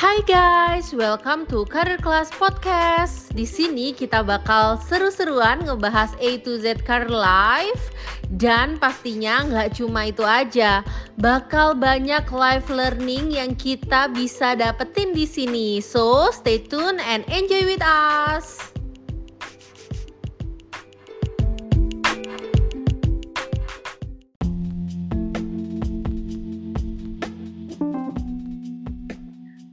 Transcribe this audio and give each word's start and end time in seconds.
Hai 0.00 0.24
guys, 0.24 0.96
welcome 0.96 1.44
to 1.52 1.68
Career 1.68 2.00
Class 2.00 2.32
Podcast. 2.32 3.36
Di 3.36 3.44
sini 3.44 3.92
kita 3.92 4.24
bakal 4.24 4.80
seru-seruan 4.80 5.60
ngebahas 5.68 6.16
A 6.16 6.40
to 6.40 6.56
Z 6.56 6.88
career 6.88 7.12
life 7.12 7.92
dan 8.32 8.80
pastinya 8.80 9.44
nggak 9.44 9.76
cuma 9.76 10.08
itu 10.08 10.24
aja, 10.24 10.80
bakal 11.20 11.76
banyak 11.76 12.24
life 12.32 12.72
learning 12.72 13.36
yang 13.36 13.52
kita 13.52 14.08
bisa 14.08 14.56
dapetin 14.56 15.12
di 15.12 15.28
sini. 15.28 15.84
So 15.84 16.32
stay 16.32 16.64
tune 16.64 16.96
and 17.04 17.28
enjoy 17.28 17.68
with 17.68 17.84
us. 17.84 18.72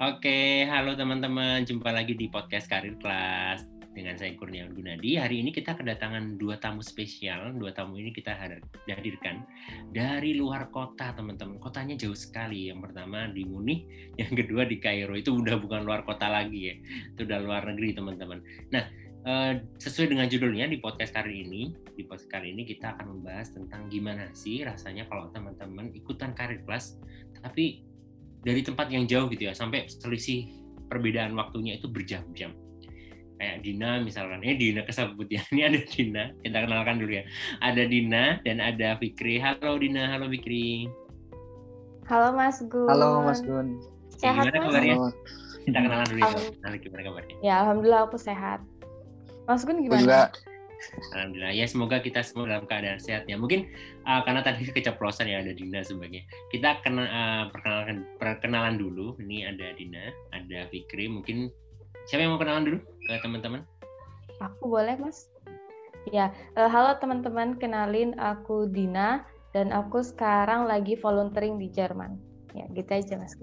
Oke, 0.08 0.64
halo 0.72 0.96
teman-teman, 0.96 1.68
jumpa 1.68 1.92
lagi 1.92 2.16
di 2.16 2.32
podcast 2.32 2.72
Karir 2.72 2.96
Kelas 2.96 3.68
dengan 3.92 4.16
saya 4.16 4.40
Kurniawan 4.40 4.72
Gunadi. 4.72 5.20
Hari 5.20 5.44
ini 5.44 5.52
kita 5.52 5.76
kedatangan 5.76 6.40
dua 6.40 6.56
tamu 6.64 6.80
spesial. 6.80 7.52
Dua 7.52 7.76
tamu 7.76 8.00
ini 8.00 8.16
kita 8.16 8.32
hadirkan 8.88 9.44
dari 9.92 10.32
luar 10.40 10.72
kota, 10.72 11.12
teman-teman. 11.12 11.60
Kotanya 11.60 12.00
jauh 12.00 12.16
sekali. 12.16 12.72
Yang 12.72 12.88
pertama 12.88 13.28
di 13.28 13.44
Munich, 13.44 13.84
yang 14.24 14.32
kedua 14.32 14.64
di 14.64 14.80
Kairo. 14.80 15.12
Itu 15.12 15.44
udah 15.44 15.60
bukan 15.60 15.84
luar 15.84 16.08
kota 16.08 16.32
lagi 16.32 16.72
ya. 16.72 16.76
Itu 17.12 17.28
udah 17.28 17.44
luar 17.44 17.68
negeri, 17.68 17.92
teman-teman. 17.92 18.40
Nah, 18.72 18.88
eh, 19.28 19.54
sesuai 19.76 20.08
dengan 20.16 20.32
judulnya 20.32 20.72
di 20.72 20.80
podcast 20.80 21.12
kali 21.20 21.44
ini, 21.44 21.76
di 22.00 22.08
podcast 22.08 22.32
kali 22.32 22.56
ini 22.56 22.64
kita 22.64 22.96
akan 22.96 23.12
membahas 23.12 23.52
tentang 23.52 23.92
gimana 23.92 24.32
sih 24.32 24.64
rasanya 24.64 25.04
kalau 25.12 25.28
teman-teman 25.36 25.92
ikutan 25.92 26.32
karir 26.32 26.64
kelas, 26.64 26.96
tapi 27.44 27.87
dari 28.48 28.64
tempat 28.64 28.88
yang 28.88 29.04
jauh 29.04 29.28
gitu 29.28 29.52
ya 29.52 29.54
sampai 29.54 29.92
selisih 29.92 30.48
perbedaan 30.88 31.36
waktunya 31.36 31.76
itu 31.76 31.92
berjam-jam. 31.92 32.56
Kayak 33.38 33.62
Dina 33.62 34.02
misalkan 34.02 34.40
eh 34.48 34.56
Dina 34.56 34.88
kesebut 34.88 35.28
ya. 35.28 35.44
Ini 35.52 35.68
ada 35.68 35.80
Dina 35.84 36.24
kita 36.40 36.58
kenalkan 36.64 36.96
dulu 37.04 37.12
ya. 37.20 37.24
Ada 37.60 37.84
Dina 37.92 38.40
dan 38.48 38.64
ada 38.64 38.96
Fikri. 39.04 39.36
Halo 39.44 39.76
Dina. 39.76 40.08
Halo 40.08 40.32
Fikri. 40.32 40.88
Halo 42.08 42.32
Mas 42.32 42.64
Gun. 42.64 42.88
Halo 42.88 43.28
Mas 43.28 43.44
Gun. 43.44 43.84
Sehat 44.16 44.48
gimana 44.48 44.64
kabarnya? 44.64 44.96
Kita 45.68 45.78
kenalan 45.84 46.08
dulu 46.08 46.20
ya 46.24 46.32
Halo, 46.64 46.76
gimana 46.80 47.02
kabarnya? 47.04 47.36
Ya 47.44 47.54
alhamdulillah 47.62 48.02
aku 48.08 48.16
sehat. 48.16 48.64
Mas 49.44 49.68
Gun 49.68 49.84
gimana? 49.84 50.00
juga 50.00 50.22
Alhamdulillah 51.14 51.54
ya 51.54 51.66
semoga 51.66 51.98
kita 52.00 52.22
semua 52.22 52.50
dalam 52.50 52.66
keadaan 52.70 53.02
sehat 53.02 53.26
ya. 53.26 53.36
Mungkin 53.36 53.70
uh, 54.06 54.22
karena 54.24 54.42
tadi 54.46 54.70
keceplosan 54.70 55.30
ya 55.30 55.42
ada 55.42 55.54
Dina 55.54 55.82
sebagai 55.82 56.26
kita 56.54 56.82
kena, 56.86 57.04
uh, 57.06 57.44
perkenalkan 57.50 58.06
perkenalan 58.22 58.76
dulu. 58.78 59.18
Ini 59.22 59.54
ada 59.54 59.74
Dina, 59.74 60.14
ada 60.34 60.70
Fikri. 60.70 61.10
Mungkin 61.10 61.50
siapa 62.06 62.26
yang 62.26 62.38
mau 62.38 62.42
kenalan 62.42 62.64
dulu 62.66 62.78
ke 62.80 63.14
teman-teman? 63.22 63.62
Aku 64.38 64.70
boleh 64.70 64.96
mas. 65.02 65.28
Ya, 66.14 66.32
uh, 66.56 66.72
halo 66.72 66.96
teman-teman, 67.04 67.60
kenalin 67.60 68.16
aku 68.16 68.70
Dina 68.72 69.28
dan 69.52 69.76
aku 69.76 70.00
sekarang 70.06 70.70
lagi 70.70 70.96
volunteering 70.96 71.60
di 71.60 71.68
Jerman. 71.74 72.16
Ya, 72.56 72.64
gitu 72.72 72.88
aja 72.88 73.20
mas. 73.20 73.36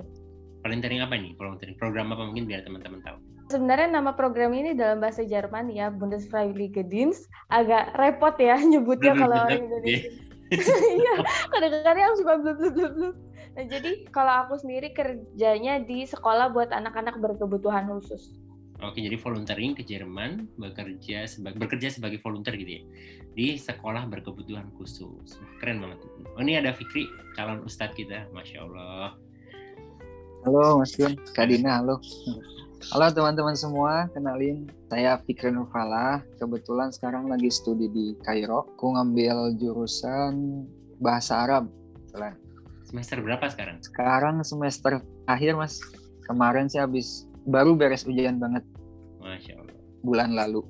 Volunteering 0.65 1.05
apa 1.05 1.19
nih? 1.19 1.37
Volunteering 1.37 1.77
program 1.77 2.15
apa 2.17 2.25
mungkin 2.25 2.49
biar 2.49 2.65
teman-teman 2.65 3.05
tahu? 3.05 3.21
Sebenarnya 3.53 3.89
nama 3.93 4.17
program 4.17 4.57
ini 4.57 4.73
dalam 4.73 5.05
bahasa 5.05 5.21
Jerman 5.21 5.69
ya 5.69 5.93
Bundesfreiwillige 5.93 6.85
Dienst 6.89 7.29
agak 7.53 7.93
repot 7.97 8.35
ya 8.41 8.57
nyebutnya 8.57 9.13
kalau 9.15 9.37
orang 9.45 9.69
Indonesia. 9.69 10.11
Iya, 10.55 11.15
kadang-kadang 11.53 11.99
yang 12.01 12.17
suka 12.17 12.33
blub 12.41 12.59
blub 12.61 12.75
blub. 12.77 13.17
Nah, 13.55 13.65
jadi 13.71 13.91
kalau 14.11 14.33
aku 14.47 14.59
sendiri 14.59 14.91
kerjanya 14.91 15.79
di 15.79 16.09
sekolah 16.09 16.51
buat 16.51 16.75
anak-anak 16.75 17.21
berkebutuhan 17.23 17.87
khusus. 17.87 18.35
Oke, 18.83 18.99
jadi 18.99 19.15
volunteering 19.15 19.79
ke 19.79 19.87
Jerman, 19.87 20.51
bekerja 20.59 21.31
sebagai 21.31 21.63
bekerja 21.63 21.89
sebagai 21.95 22.19
volunteer 22.21 22.59
gitu 22.59 22.73
ya 22.81 22.83
di 23.35 23.59
sekolah 23.59 24.07
berkebutuhan 24.07 24.71
khusus. 24.79 25.39
Keren 25.59 25.83
banget. 25.83 25.99
Oh, 26.39 26.41
ini 26.43 26.59
ada 26.59 26.71
Fikri, 26.71 27.11
calon 27.35 27.67
ustadz 27.67 27.99
kita, 27.99 28.31
masya 28.31 28.63
Allah. 28.63 29.19
Halo 30.47 30.79
Mas 30.79 30.95
Gun, 30.95 31.19
Kak 31.35 31.51
Dina, 31.51 31.83
halo. 31.83 31.99
Halo 32.93 33.09
teman-teman 33.09 33.57
semua, 33.57 34.13
kenalin 34.13 34.69
saya 34.93 35.17
Fikri 35.25 35.49
Nurfala. 35.49 36.21
Kebetulan 36.37 36.93
sekarang 36.93 37.33
lagi 37.33 37.49
studi 37.49 37.89
di 37.89 38.13
Kairo. 38.21 38.69
Aku 38.77 38.93
ngambil 38.93 39.57
jurusan 39.57 40.67
bahasa 41.01 41.49
Arab. 41.49 41.73
Kebetulan. 41.73 42.37
Semester 42.85 43.17
berapa 43.25 43.47
sekarang? 43.49 43.81
Sekarang 43.81 44.37
semester 44.45 45.01
akhir 45.25 45.57
mas. 45.57 45.81
Kemarin 46.29 46.69
sih 46.69 46.77
habis 46.77 47.25
baru 47.49 47.73
beres 47.73 48.05
ujian 48.05 48.37
banget. 48.37 48.61
Masya 49.17 49.65
Allah. 49.65 49.79
Bulan 50.05 50.37
lalu. 50.37 50.61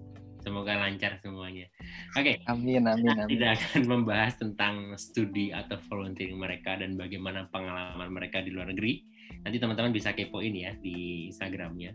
Semoga 0.47 0.77
lancar 0.79 1.19
semuanya. 1.19 1.67
Oke. 2.15 2.37
Okay. 2.39 2.47
Amin, 2.47 2.87
amin, 2.87 3.17
amin. 3.17 3.33
Tidak 3.33 3.51
akan 3.59 3.83
membahas 3.91 4.39
tentang 4.39 4.95
studi 5.01 5.51
atau 5.51 5.83
volunteering 5.91 6.39
mereka 6.39 6.79
dan 6.79 6.95
bagaimana 6.95 7.51
pengalaman 7.51 8.13
mereka 8.13 8.39
di 8.45 8.55
luar 8.55 8.71
negeri 8.71 9.03
nanti 9.45 9.57
teman-teman 9.61 9.93
bisa 9.93 10.17
kepoin 10.17 10.57
ya 10.57 10.73
di 10.81 11.29
Instagramnya. 11.29 11.93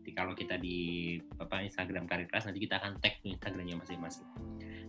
Jadi 0.00 0.10
kalau 0.12 0.36
kita 0.36 0.60
di 0.60 1.16
apa 1.40 1.64
Instagram 1.64 2.04
Karir 2.04 2.28
Kelas 2.28 2.48
nanti 2.48 2.60
kita 2.60 2.76
akan 2.76 3.00
tag 3.00 3.20
Instagramnya 3.24 3.80
masing-masing. 3.80 4.28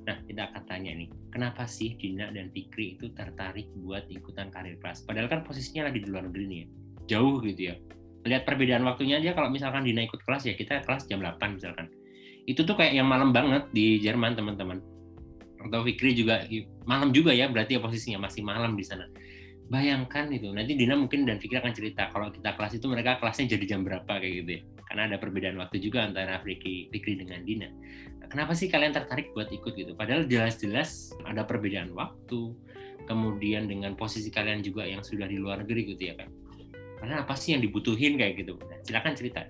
Nah 0.04 0.18
kita 0.28 0.52
akan 0.52 0.64
tanya 0.68 0.92
nih, 0.98 1.08
kenapa 1.32 1.64
sih 1.70 1.96
Dina 1.96 2.32
dan 2.36 2.52
Fikri 2.52 3.00
itu 3.00 3.12
tertarik 3.16 3.72
buat 3.80 4.08
ikutan 4.12 4.52
Karir 4.52 4.76
Kelas? 4.82 5.08
Padahal 5.08 5.32
kan 5.32 5.48
posisinya 5.48 5.88
lagi 5.88 6.04
di 6.04 6.08
luar 6.12 6.28
negeri 6.28 6.46
nih 6.48 6.58
ya, 6.60 6.68
jauh 7.16 7.40
gitu 7.44 7.62
ya. 7.72 7.76
Lihat 8.22 8.44
perbedaan 8.46 8.86
waktunya 8.86 9.18
aja 9.18 9.34
kalau 9.34 9.50
misalkan 9.50 9.82
Dina 9.88 10.06
ikut 10.06 10.22
kelas 10.22 10.46
ya 10.46 10.54
kita 10.54 10.86
kelas 10.86 11.10
jam 11.10 11.24
8 11.24 11.58
misalkan. 11.58 11.90
Itu 12.46 12.66
tuh 12.66 12.74
kayak 12.78 12.98
yang 12.98 13.08
malam 13.10 13.34
banget 13.34 13.70
di 13.74 14.02
Jerman 14.02 14.38
teman-teman. 14.38 14.82
Atau 15.62 15.86
Fikri 15.86 16.18
juga 16.18 16.46
malam 16.90 17.14
juga 17.14 17.30
ya 17.30 17.46
berarti 17.46 17.78
ya 17.78 17.82
posisinya 17.82 18.26
masih 18.26 18.42
malam 18.42 18.74
di 18.74 18.82
sana 18.82 19.06
bayangkan 19.72 20.28
itu 20.28 20.52
nanti 20.52 20.76
Dina 20.76 21.00
mungkin 21.00 21.24
dan 21.24 21.40
Fikri 21.40 21.64
akan 21.64 21.72
cerita 21.72 22.12
kalau 22.12 22.28
kita 22.28 22.60
kelas 22.60 22.76
itu 22.76 22.86
mereka 22.92 23.24
kelasnya 23.24 23.56
jadi 23.56 23.66
jam 23.72 23.88
berapa 23.88 24.20
kayak 24.20 24.34
gitu 24.44 24.52
ya. 24.60 24.62
Karena 24.92 25.08
ada 25.08 25.18
perbedaan 25.24 25.56
waktu 25.56 25.80
juga 25.80 26.04
antara 26.04 26.44
Fikri, 26.44 26.92
Fikri 26.92 27.24
dengan 27.24 27.48
Dina. 27.48 27.72
Nah, 28.20 28.28
kenapa 28.28 28.52
sih 28.52 28.68
kalian 28.68 28.92
tertarik 28.92 29.32
buat 29.32 29.48
ikut 29.48 29.72
gitu? 29.72 29.96
Padahal 29.96 30.28
jelas-jelas 30.28 31.16
ada 31.24 31.48
perbedaan 31.48 31.96
waktu 31.96 32.52
kemudian 33.08 33.72
dengan 33.72 33.96
posisi 33.96 34.28
kalian 34.28 34.60
juga 34.60 34.84
yang 34.84 35.02
sudah 35.02 35.26
di 35.26 35.40
luar 35.40 35.64
negeri 35.64 35.96
gitu 35.96 36.12
ya 36.12 36.16
kan 36.20 36.30
karena 37.02 37.26
apa 37.26 37.34
sih 37.34 37.58
yang 37.58 37.66
dibutuhin 37.66 38.14
kayak 38.14 38.46
gitu? 38.46 38.62
Nah, 38.62 38.78
silakan 38.86 39.18
cerita. 39.18 39.42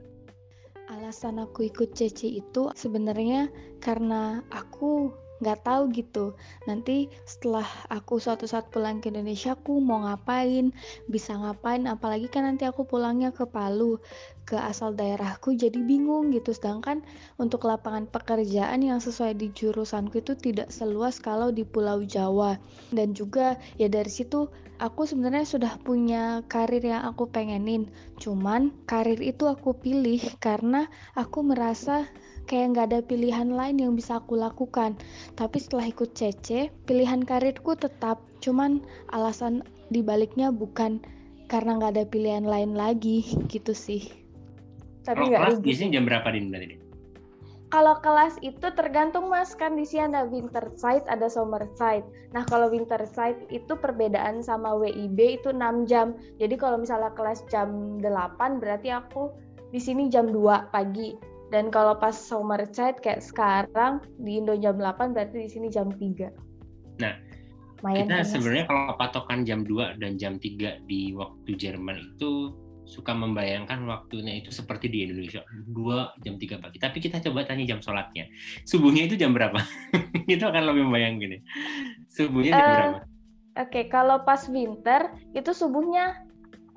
Alasan 0.87 1.43
aku 1.43 1.67
ikut 1.67 1.91
CC 1.91 2.39
itu 2.39 2.71
sebenarnya 2.79 3.51
karena 3.83 4.39
aku 4.47 5.11
nggak 5.41 5.65
tahu 5.65 5.89
gitu. 5.91 6.37
Nanti 6.69 7.09
setelah 7.25 7.65
aku 7.89 8.21
suatu 8.21 8.45
saat 8.45 8.69
pulang 8.69 9.01
ke 9.01 9.09
Indonesia 9.09 9.57
aku 9.57 9.81
mau 9.81 10.05
ngapain 10.05 10.69
bisa 11.09 11.33
ngapain 11.35 11.89
apalagi 11.89 12.29
kan 12.29 12.45
nanti 12.45 12.69
aku 12.69 12.85
pulangnya 12.85 13.33
ke 13.33 13.49
Palu 13.49 13.97
ke 14.45 14.57
asal 14.57 14.93
daerahku 14.93 15.57
jadi 15.57 15.81
bingung 15.81 16.29
gitu. 16.31 16.53
Sedangkan 16.53 17.01
untuk 17.41 17.65
lapangan 17.65 18.05
pekerjaan 18.05 18.85
yang 18.85 19.01
sesuai 19.01 19.35
di 19.35 19.49
jurusanku 19.51 20.21
itu 20.21 20.37
tidak 20.37 20.69
seluas 20.69 21.17
kalau 21.17 21.49
di 21.49 21.65
Pulau 21.65 22.05
Jawa. 22.05 22.61
Dan 22.93 23.17
juga 23.17 23.57
ya 23.81 23.89
dari 23.89 24.09
situ 24.13 24.47
aku 24.81 25.05
sebenarnya 25.05 25.45
sudah 25.45 25.73
punya 25.81 26.41
karir 26.49 26.81
yang 26.81 27.05
aku 27.05 27.29
pengenin. 27.29 27.89
Cuman 28.17 28.73
karir 28.89 29.21
itu 29.21 29.45
aku 29.45 29.77
pilih 29.77 30.19
karena 30.41 30.89
aku 31.13 31.45
merasa 31.45 32.09
kayak 32.51 32.75
nggak 32.75 32.87
ada 32.91 32.99
pilihan 32.99 33.55
lain 33.55 33.79
yang 33.79 33.95
bisa 33.95 34.19
aku 34.19 34.35
lakukan. 34.35 34.99
Tapi 35.39 35.55
setelah 35.55 35.87
ikut 35.87 36.11
CC, 36.11 36.67
pilihan 36.83 37.23
karirku 37.23 37.79
tetap. 37.79 38.19
Cuman 38.43 38.83
alasan 39.15 39.63
dibaliknya 39.87 40.51
bukan 40.51 40.99
karena 41.47 41.79
nggak 41.79 41.91
ada 41.95 42.05
pilihan 42.11 42.43
lain 42.43 42.75
lagi 42.75 43.23
gitu 43.47 43.71
sih. 43.71 44.11
Tapi 45.07 45.31
nggak 45.31 45.39
kelas 45.39 45.59
biasanya 45.63 45.95
jam 45.95 46.03
berapa 46.03 46.27
din 46.35 46.51
berarti? 46.51 46.75
Kalau 47.71 47.95
kelas 48.03 48.35
itu 48.43 48.67
tergantung 48.75 49.31
mas 49.31 49.55
kan 49.55 49.79
di 49.79 49.87
sini 49.87 50.11
ada 50.11 50.27
winter 50.27 50.75
side, 50.75 51.07
ada 51.07 51.31
summer 51.31 51.63
side. 51.79 52.03
Nah 52.35 52.43
kalau 52.51 52.67
winter 52.67 52.99
side 53.07 53.47
itu 53.47 53.79
perbedaan 53.79 54.43
sama 54.43 54.75
WIB 54.75 55.39
itu 55.39 55.55
6 55.55 55.87
jam. 55.87 56.11
Jadi 56.35 56.59
kalau 56.59 56.75
misalnya 56.75 57.15
kelas 57.15 57.47
jam 57.47 57.95
8 58.03 58.59
berarti 58.59 58.91
aku 58.91 59.31
di 59.71 59.79
sini 59.79 60.11
jam 60.11 60.27
2 60.35 60.67
pagi 60.67 61.30
dan 61.51 61.67
kalau 61.67 61.99
pas 61.99 62.15
summer 62.15 62.63
chat 62.71 63.03
kayak 63.03 63.19
sekarang 63.19 63.99
di 64.17 64.39
Indo 64.39 64.55
jam 64.55 64.79
8 64.79 65.11
berarti 65.11 65.45
di 65.45 65.49
sini 65.51 65.67
jam 65.67 65.91
3. 65.91 66.31
Nah, 67.03 67.13
Mayan 67.83 68.07
kita 68.07 68.23
sebenarnya 68.23 68.65
kalau 68.71 68.95
patokan 68.95 69.43
jam 69.43 69.67
2 69.67 69.99
dan 69.99 70.15
jam 70.15 70.39
3 70.39 70.87
di 70.87 71.11
waktu 71.11 71.51
Jerman 71.59 72.15
itu 72.15 72.55
suka 72.85 73.15
membayangkan 73.15 73.87
waktunya 73.87 74.43
itu 74.43 74.51
seperti 74.51 74.91
di 74.91 75.07
Indonesia 75.07 75.41
2 75.47 76.23
jam 76.23 76.35
3 76.39 76.61
pagi. 76.61 76.77
Tapi 76.77 76.97
kita 77.03 77.17
coba 77.19 77.43
tanya 77.43 77.67
jam 77.67 77.79
sholatnya. 77.83 78.29
Subuhnya 78.63 79.09
itu 79.09 79.17
jam 79.17 79.35
berapa? 79.35 79.59
itu 80.33 80.43
akan 80.45 80.63
lebih 80.71 80.87
membayangkan. 80.87 81.41
Subuhnya 82.07 82.51
jam 82.53 82.63
uh, 82.63 82.71
berapa? 82.71 82.99
Oke, 83.01 83.03
okay, 83.67 83.83
kalau 83.91 84.23
pas 84.23 84.47
winter 84.47 85.11
itu 85.35 85.51
subuhnya 85.51 86.15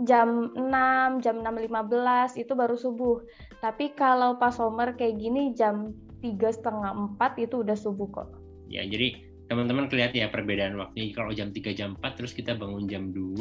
jam 0.02 0.50
6, 0.56 1.22
jam 1.22 1.36
6.15 1.38 2.42
itu 2.42 2.52
baru 2.56 2.74
subuh. 2.74 3.22
Tapi 3.64 3.96
kalau 3.96 4.36
pas 4.36 4.52
summer 4.52 4.92
kayak 4.92 5.16
gini 5.16 5.56
jam 5.56 5.96
tiga 6.20 6.52
setengah 6.52 6.92
empat 6.92 7.40
itu 7.40 7.64
udah 7.64 7.72
subuh 7.72 8.04
kok. 8.12 8.28
Ya, 8.68 8.84
jadi 8.84 9.24
teman-teman 9.48 9.88
kelihatan 9.88 10.20
ya 10.20 10.28
perbedaan 10.28 10.76
waktunya. 10.76 11.16
Kalau 11.16 11.32
jam 11.32 11.48
3 11.48 11.72
jam 11.72 11.96
4 11.96 12.12
terus 12.12 12.36
kita 12.36 12.60
bangun 12.60 12.84
jam 12.84 13.08
2 13.08 13.40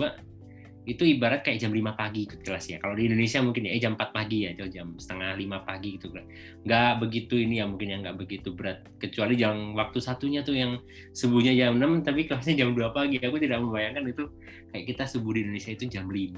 itu 0.83 1.03
ibarat 1.07 1.47
kayak 1.47 1.63
jam 1.63 1.75
5 1.75 1.95
pagi 1.99 2.23
ikut 2.23 2.39
kelas 2.39 2.71
ya. 2.71 2.79
Kalau 2.79 2.95
di 2.95 3.11
Indonesia 3.11 3.43
mungkin 3.43 3.67
ya 3.67 3.75
eh, 3.75 3.83
jam 3.83 3.99
4 3.99 4.15
pagi 4.15 4.47
ya, 4.47 4.55
atau 4.55 4.67
jam 4.71 4.87
setengah 4.95 5.35
5 5.35 5.67
pagi 5.67 5.89
gitu 5.99 6.07
kan. 6.15 6.23
Nggak 6.63 6.91
begitu 7.03 7.35
ini 7.43 7.59
ya 7.59 7.65
mungkin 7.67 7.87
yang 7.91 8.01
nggak 8.07 8.17
begitu 8.23 8.55
berat. 8.55 8.79
Kecuali 9.03 9.35
jam 9.35 9.75
waktu 9.75 9.99
satunya 9.99 10.39
tuh 10.47 10.55
yang 10.55 10.79
subuhnya 11.11 11.51
jam 11.51 11.75
6 11.75 11.99
tapi 11.99 12.31
kelasnya 12.31 12.63
jam 12.63 12.71
2 12.71 12.95
pagi. 12.95 13.19
Aku 13.19 13.39
tidak 13.43 13.59
membayangkan 13.59 14.07
itu 14.07 14.23
kayak 14.71 14.85
kita 14.87 15.03
subuh 15.03 15.35
di 15.35 15.43
Indonesia 15.43 15.71
itu 15.75 15.83
jam 15.91 16.07
5. 16.07 16.31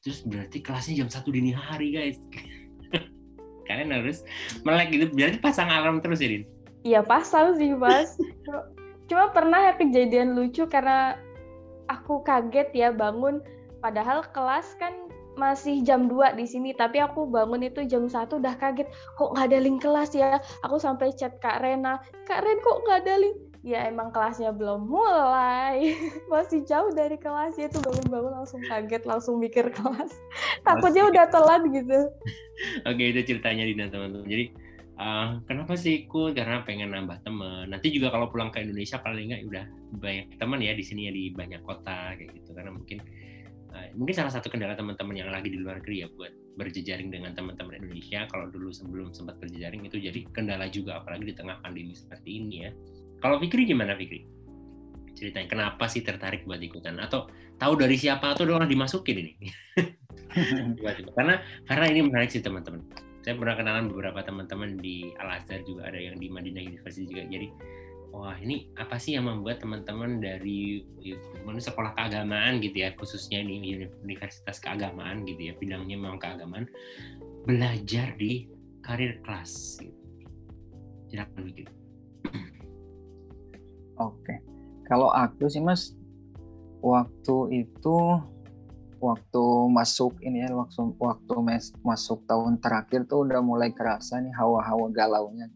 Terus 0.00 0.18
berarti 0.24 0.58
kelasnya 0.64 1.04
jam 1.04 1.08
1 1.12 1.36
dini 1.36 1.52
hari 1.52 1.88
guys. 1.92 2.16
Kalian 3.64 3.92
harus 3.92 4.22
melek 4.62 4.92
gitu. 4.92 5.04
Berarti 5.12 5.38
pasang 5.40 5.68
alarm 5.68 6.00
terus 6.04 6.20
ya, 6.20 6.28
Din? 6.28 6.44
Iya 6.84 7.00
pasang 7.00 7.56
sih 7.56 7.72
mas. 7.72 8.16
Cuma 9.08 9.32
pernah 9.32 9.60
ya 9.60 9.72
kejadian 9.76 10.36
lucu 10.36 10.68
karena 10.68 11.16
aku 11.88 12.24
kaget 12.24 12.68
ya 12.72 12.88
bangun 12.92 13.40
padahal 13.84 14.24
kelas 14.32 14.76
kan 14.80 14.92
masih 15.34 15.82
jam 15.82 16.06
2 16.06 16.38
di 16.38 16.46
sini 16.46 16.70
tapi 16.72 17.02
aku 17.02 17.26
bangun 17.26 17.66
itu 17.66 17.82
jam 17.84 18.06
1 18.06 18.38
udah 18.38 18.54
kaget 18.56 18.86
kok 19.18 19.34
nggak 19.34 19.50
ada 19.50 19.58
link 19.60 19.82
kelas 19.82 20.14
ya 20.14 20.38
aku 20.62 20.78
sampai 20.78 21.10
chat 21.12 21.36
Kak 21.42 21.60
Rena 21.60 21.98
Kak 22.24 22.46
Ren 22.46 22.62
kok 22.62 22.80
nggak 22.86 22.98
ada 23.04 23.14
link 23.18 23.36
ya 23.64 23.88
emang 23.88 24.12
kelasnya 24.12 24.52
belum 24.52 24.86
mulai. 24.86 25.96
Masih 26.32 26.62
jauh 26.68 26.92
dari 26.92 27.16
kelasnya 27.16 27.72
itu 27.72 27.80
bangun-bangun 27.80 28.32
langsung 28.44 28.60
kaget 28.68 29.02
langsung 29.08 29.40
mikir 29.40 29.72
kelas. 29.72 30.12
Takutnya 30.68 31.08
udah 31.08 31.24
telat 31.32 31.64
gitu. 31.72 31.98
Oke 32.84 33.04
itu 33.10 33.20
ceritanya 33.24 33.64
Dina 33.64 33.88
teman-teman. 33.88 34.28
Jadi 34.28 34.44
uh, 35.00 35.40
kenapa 35.48 35.80
sih 35.80 36.04
ikut 36.04 36.36
karena 36.36 36.60
pengen 36.68 36.92
nambah 36.92 37.24
teman. 37.24 37.72
Nanti 37.72 37.88
juga 37.88 38.12
kalau 38.12 38.28
pulang 38.28 38.52
ke 38.52 38.60
Indonesia 38.60 39.00
paling 39.00 39.32
nggak 39.32 39.42
udah 39.48 39.64
banyak 39.96 40.36
teman 40.36 40.60
ya 40.60 40.76
di 40.76 40.84
sini 40.84 41.08
ya 41.08 41.12
di 41.16 41.32
banyak 41.32 41.64
kota 41.64 42.12
kayak 42.20 42.36
gitu. 42.36 42.52
Karena 42.52 42.68
mungkin 42.68 43.00
uh, 43.72 43.88
mungkin 43.96 44.12
salah 44.12 44.30
satu 44.36 44.52
kendala 44.52 44.76
teman-teman 44.76 45.16
yang 45.16 45.32
lagi 45.32 45.48
di 45.48 45.56
luar 45.56 45.80
negeri 45.80 46.04
ya 46.04 46.08
buat 46.12 46.36
berjejaring 46.60 47.08
dengan 47.08 47.32
teman-teman 47.32 47.80
Indonesia. 47.80 48.28
Kalau 48.28 48.52
dulu 48.52 48.68
sebelum 48.68 49.16
sempat 49.16 49.40
berjejaring 49.40 49.88
itu 49.88 49.96
jadi 49.96 50.20
kendala 50.36 50.68
juga 50.68 51.00
apalagi 51.00 51.32
di 51.32 51.34
tengah 51.34 51.64
pandemi 51.64 51.96
seperti 51.96 52.44
ini 52.44 52.68
ya 52.68 52.72
kalau 53.24 53.40
Fikri 53.40 53.64
gimana 53.64 53.96
Fikri? 53.96 54.28
Ceritanya 55.16 55.48
kenapa 55.48 55.88
sih 55.88 56.04
tertarik 56.04 56.44
buat 56.44 56.60
ikutan? 56.60 57.00
Atau 57.00 57.32
tahu 57.56 57.80
dari 57.80 57.96
siapa 57.96 58.36
atau 58.36 58.44
orang 58.44 58.68
dimasukin 58.68 59.24
ini? 59.24 59.32
Karena 61.16 61.40
karena 61.64 61.86
ini 61.88 62.04
menarik 62.04 62.28
sih 62.28 62.44
teman-teman. 62.44 62.84
Saya 63.24 63.40
pernah 63.40 63.56
kenalan 63.56 63.88
beberapa 63.88 64.20
teman-teman 64.20 64.76
di 64.76 65.08
Al 65.16 65.40
Azhar 65.40 65.64
juga 65.64 65.88
ada 65.88 65.96
yang 65.96 66.20
di 66.20 66.28
Madinah 66.28 66.60
University 66.60 67.08
juga. 67.08 67.24
Jadi 67.24 67.48
wah 68.12 68.36
ini 68.36 68.68
apa 68.76 69.00
sih 69.00 69.16
yang 69.16 69.30
membuat 69.30 69.64
teman-teman 69.64 70.20
dari 70.20 70.84
sekolah 71.40 71.96
keagamaan 71.96 72.60
gitu 72.60 72.84
ya 72.84 72.92
khususnya 72.94 73.40
di 73.40 73.88
universitas 74.04 74.60
keagamaan 74.60 75.24
gitu 75.24 75.50
ya 75.50 75.52
bidangnya 75.56 75.96
memang 75.96 76.20
keagamaan 76.20 76.68
belajar 77.48 78.12
di 78.20 78.50
karir 78.84 79.22
kelas 79.24 79.80
gitu. 79.80 79.96
Silakan 81.08 81.40
begitu. 81.48 81.83
Oke. 83.98 84.42
Kalau 84.84 85.08
aku 85.08 85.48
sih 85.48 85.62
Mas 85.62 85.96
waktu 86.84 87.64
itu 87.64 87.96
waktu 89.00 89.44
masuk 89.68 90.16
ini 90.24 90.44
ya 90.44 90.52
waktu 90.56 90.96
waktu 90.96 91.34
mes, 91.44 91.72
masuk 91.84 92.24
tahun 92.24 92.60
terakhir 92.60 93.04
tuh 93.04 93.28
udah 93.28 93.40
mulai 93.44 93.72
kerasa 93.72 94.20
nih 94.20 94.32
hawa-hawa 94.32 94.88
galaunya. 94.88 95.48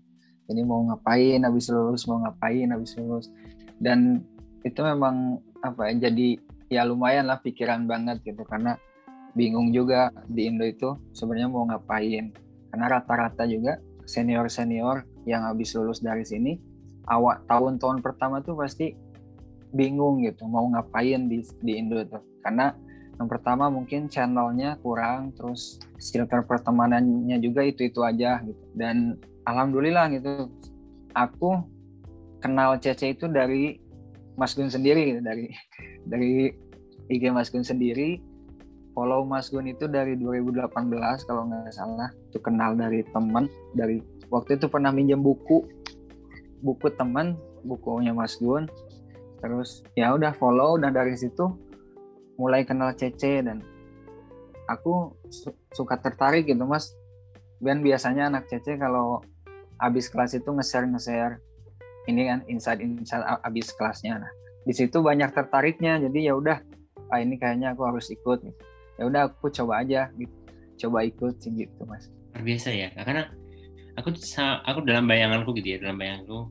Ini 0.49 0.65
mau 0.65 0.81
ngapain 0.89 1.45
habis 1.45 1.69
lulus 1.69 2.09
mau 2.09 2.25
ngapain 2.25 2.69
habis 2.73 2.97
lulus. 2.97 3.29
Dan 3.77 4.25
itu 4.65 4.81
memang 4.81 5.41
apa 5.61 5.93
ya 5.93 6.09
jadi 6.09 6.41
ya 6.73 6.83
lumayan 6.89 7.29
lah 7.29 7.41
pikiran 7.41 7.85
banget 7.85 8.25
gitu. 8.25 8.45
Karena 8.49 8.77
bingung 9.37 9.73
juga 9.73 10.13
di 10.25 10.49
Indo 10.49 10.65
itu 10.65 10.97
sebenarnya 11.13 11.49
mau 11.53 11.69
ngapain. 11.69 12.33
Karena 12.73 12.87
rata-rata 12.89 13.45
juga 13.45 13.81
senior-senior 14.09 15.05
yang 15.29 15.45
habis 15.45 15.77
lulus 15.77 16.01
dari 16.01 16.25
sini 16.25 16.57
awal 17.09 17.41
tahun-tahun 17.49 18.05
pertama 18.05 18.45
tuh 18.45 18.55
pasti 18.55 18.93
bingung 19.73 20.25
gitu 20.25 20.49
mau 20.49 20.65
ngapain 20.69 21.29
di 21.29 21.45
di 21.61 21.73
Indo 21.77 22.01
tuh 22.09 22.25
karena 22.41 22.73
yang 23.19 23.27
pertama 23.27 23.67
mungkin 23.67 24.07
channelnya 24.07 24.79
kurang, 24.79 25.35
terus 25.35 25.83
circle 25.99 26.47
pertemanannya 26.47 27.43
juga 27.43 27.67
itu-itu 27.67 28.07
aja 28.07 28.39
gitu. 28.47 28.63
Dan 28.79 29.19
alhamdulillah 29.43 30.07
gitu, 30.15 30.47
aku 31.19 31.67
kenal 32.39 32.79
Cece 32.79 33.19
itu 33.19 33.27
dari 33.27 33.83
Mas 34.39 34.55
Gun 34.55 34.71
sendiri 34.71 35.19
gitu, 35.19 35.21
dari 35.27 35.51
dari 36.07 36.55
IG 37.11 37.35
Mas 37.35 37.51
Gun 37.51 37.67
sendiri. 37.67 38.23
Follow 38.95 39.27
Mas 39.27 39.51
Gun 39.51 39.67
itu 39.67 39.91
dari 39.91 40.15
2018 40.15 40.71
kalau 41.27 41.51
nggak 41.51 41.75
salah. 41.75 42.15
Itu 42.31 42.39
kenal 42.39 42.79
dari 42.79 43.03
teman, 43.11 43.51
dari 43.75 43.99
waktu 44.31 44.63
itu 44.63 44.71
pernah 44.71 44.95
minjem 44.95 45.19
buku 45.19 45.67
buku 46.63 46.91
teman, 46.95 47.39
bukunya 47.63 48.15
Mas 48.15 48.39
Gun. 48.39 48.67
Terus 49.39 49.87
ya 49.95 50.15
udah 50.15 50.35
follow 50.35 50.79
dan 50.83 50.95
dari 50.95 51.15
situ 51.15 51.55
mulai 52.39 52.67
kenal 52.67 52.95
Cece 52.95 53.43
dan 53.43 53.63
aku 54.71 55.15
su 55.31 55.51
suka 55.75 55.99
tertarik 55.99 56.47
gitu 56.47 56.63
mas. 56.67 56.95
Dan 57.59 57.83
biasanya 57.83 58.31
anak 58.31 58.47
Cece 58.51 58.79
kalau 58.79 59.23
habis 59.79 60.11
kelas 60.11 60.35
itu 60.35 60.51
nge-share 60.51 60.87
nge-share 60.91 61.35
ini 62.11 62.27
kan 62.27 62.41
inside 62.51 62.83
habis 63.43 63.71
kelasnya. 63.75 64.23
Nah 64.23 64.33
di 64.67 64.75
situ 64.75 64.99
banyak 64.99 65.31
tertariknya 65.31 66.03
jadi 66.03 66.31
ya 66.31 66.35
udah 66.35 66.59
ah 67.09 67.19
ini 67.23 67.39
kayaknya 67.39 67.79
aku 67.79 67.87
harus 67.87 68.11
ikut. 68.11 68.43
Ya 68.99 69.07
udah 69.07 69.31
aku 69.31 69.55
coba 69.55 69.87
aja 69.87 70.11
gitu. 70.19 70.35
Coba 70.79 71.07
ikut 71.07 71.39
sih 71.43 71.55
gitu 71.55 71.87
mas. 71.87 72.11
Luar 72.35 72.43
biasa 72.43 72.69
ya 72.75 72.89
karena 72.95 73.31
aku 73.99 74.15
aku 74.63 74.79
dalam 74.87 75.11
bayanganku 75.11 75.51
gitu 75.59 75.75
ya 75.75 75.79
dalam 75.83 75.99
bayanganku 75.99 76.47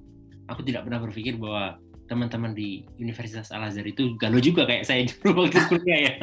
aku 0.52 0.62
tidak 0.68 0.84
pernah 0.84 1.00
berpikir 1.00 1.40
bahwa 1.40 1.80
teman-teman 2.08 2.56
di 2.56 2.88
Universitas 2.98 3.52
Al 3.52 3.68
Azhar 3.68 3.84
itu 3.84 4.16
galau 4.16 4.40
juga 4.40 4.64
kayak 4.64 4.88
saya 4.88 5.04
dulu 5.04 5.32
waktu 5.46 5.60
kuliah 5.68 6.00
ya. 6.08 6.14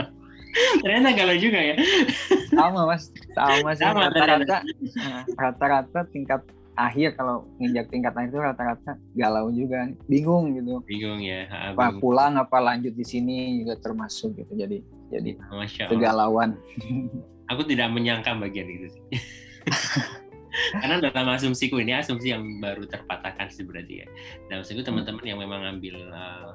Ternyata 0.81 1.09
galau 1.13 1.37
juga 1.37 1.61
ya. 1.61 1.77
Sama 2.51 2.89
mas, 2.89 3.13
sama 3.37 3.71
sih. 3.77 3.85
Rata-rata, 3.85 4.57
nah, 4.97 5.23
rata-rata 5.37 6.01
tingkat 6.09 6.41
akhir 6.75 7.15
kalau 7.19 7.47
nginjak 7.61 7.87
tingkat 7.91 8.15
akhir 8.17 8.31
itu 8.33 8.41
rata-rata 8.41 8.93
galau 9.19 9.51
juga, 9.53 9.93
bingung 10.09 10.57
gitu. 10.57 10.81
Bingung 10.89 11.21
ya. 11.21 11.47
Apa 11.51 11.99
pulang 12.01 12.41
apa 12.41 12.59
lanjut 12.63 12.95
di 12.97 13.05
sini 13.05 13.61
juga 13.63 13.77
termasuk 13.83 14.41
gitu. 14.41 14.53
Jadi 14.57 14.79
jadi 15.13 15.37
kegalauan. 15.91 16.57
Aku 17.53 17.61
tidak 17.69 17.93
menyangka 17.93 18.33
bagian 18.41 18.67
itu 18.73 18.89
sih. 18.89 19.03
karena 20.79 21.03
dalam 21.03 21.27
asumsiku 21.35 21.83
ini 21.83 21.95
asumsi 21.95 22.31
yang 22.31 22.63
baru 22.63 22.87
terpatahkan 22.87 23.51
sih 23.51 23.67
berarti 23.67 24.05
ya. 24.05 24.07
Dalam 24.51 24.63
asumsiku 24.63 24.83
hmm. 24.83 24.89
teman-teman 24.89 25.25
yang 25.27 25.39
memang 25.41 25.61
ngambil 25.67 25.97
uh, 26.15 26.55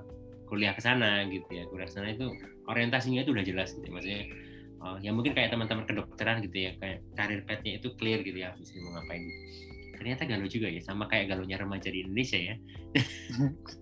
kuliah 0.50 0.74
ke 0.74 0.82
sana 0.82 1.30
gitu 1.30 1.46
ya 1.54 1.70
kuliah 1.70 1.86
ke 1.86 1.94
sana 1.94 2.10
itu 2.10 2.26
orientasinya 2.66 3.22
itu 3.22 3.32
udah 3.38 3.46
jelas 3.46 3.78
gitu 3.78 3.86
ya. 3.86 3.94
maksudnya 3.94 4.22
uh, 4.82 4.98
ya 4.98 5.14
mungkin 5.14 5.38
kayak 5.38 5.54
teman-teman 5.54 5.86
kedokteran 5.86 6.42
gitu 6.42 6.58
ya 6.58 6.72
kayak 6.82 7.06
karir 7.14 7.46
petnya 7.46 7.78
itu 7.78 7.94
clear 8.02 8.26
gitu 8.26 8.38
ya 8.40 8.56
bisa 8.58 8.74
mau 8.82 8.98
ngapain. 8.98 9.24
Ternyata 10.00 10.24
galau 10.24 10.48
juga 10.48 10.72
ya 10.72 10.80
sama 10.80 11.12
kayak 11.12 11.36
galonya 11.36 11.60
remaja 11.60 11.92
di 11.92 12.08
Indonesia 12.08 12.40
ya. 12.40 12.56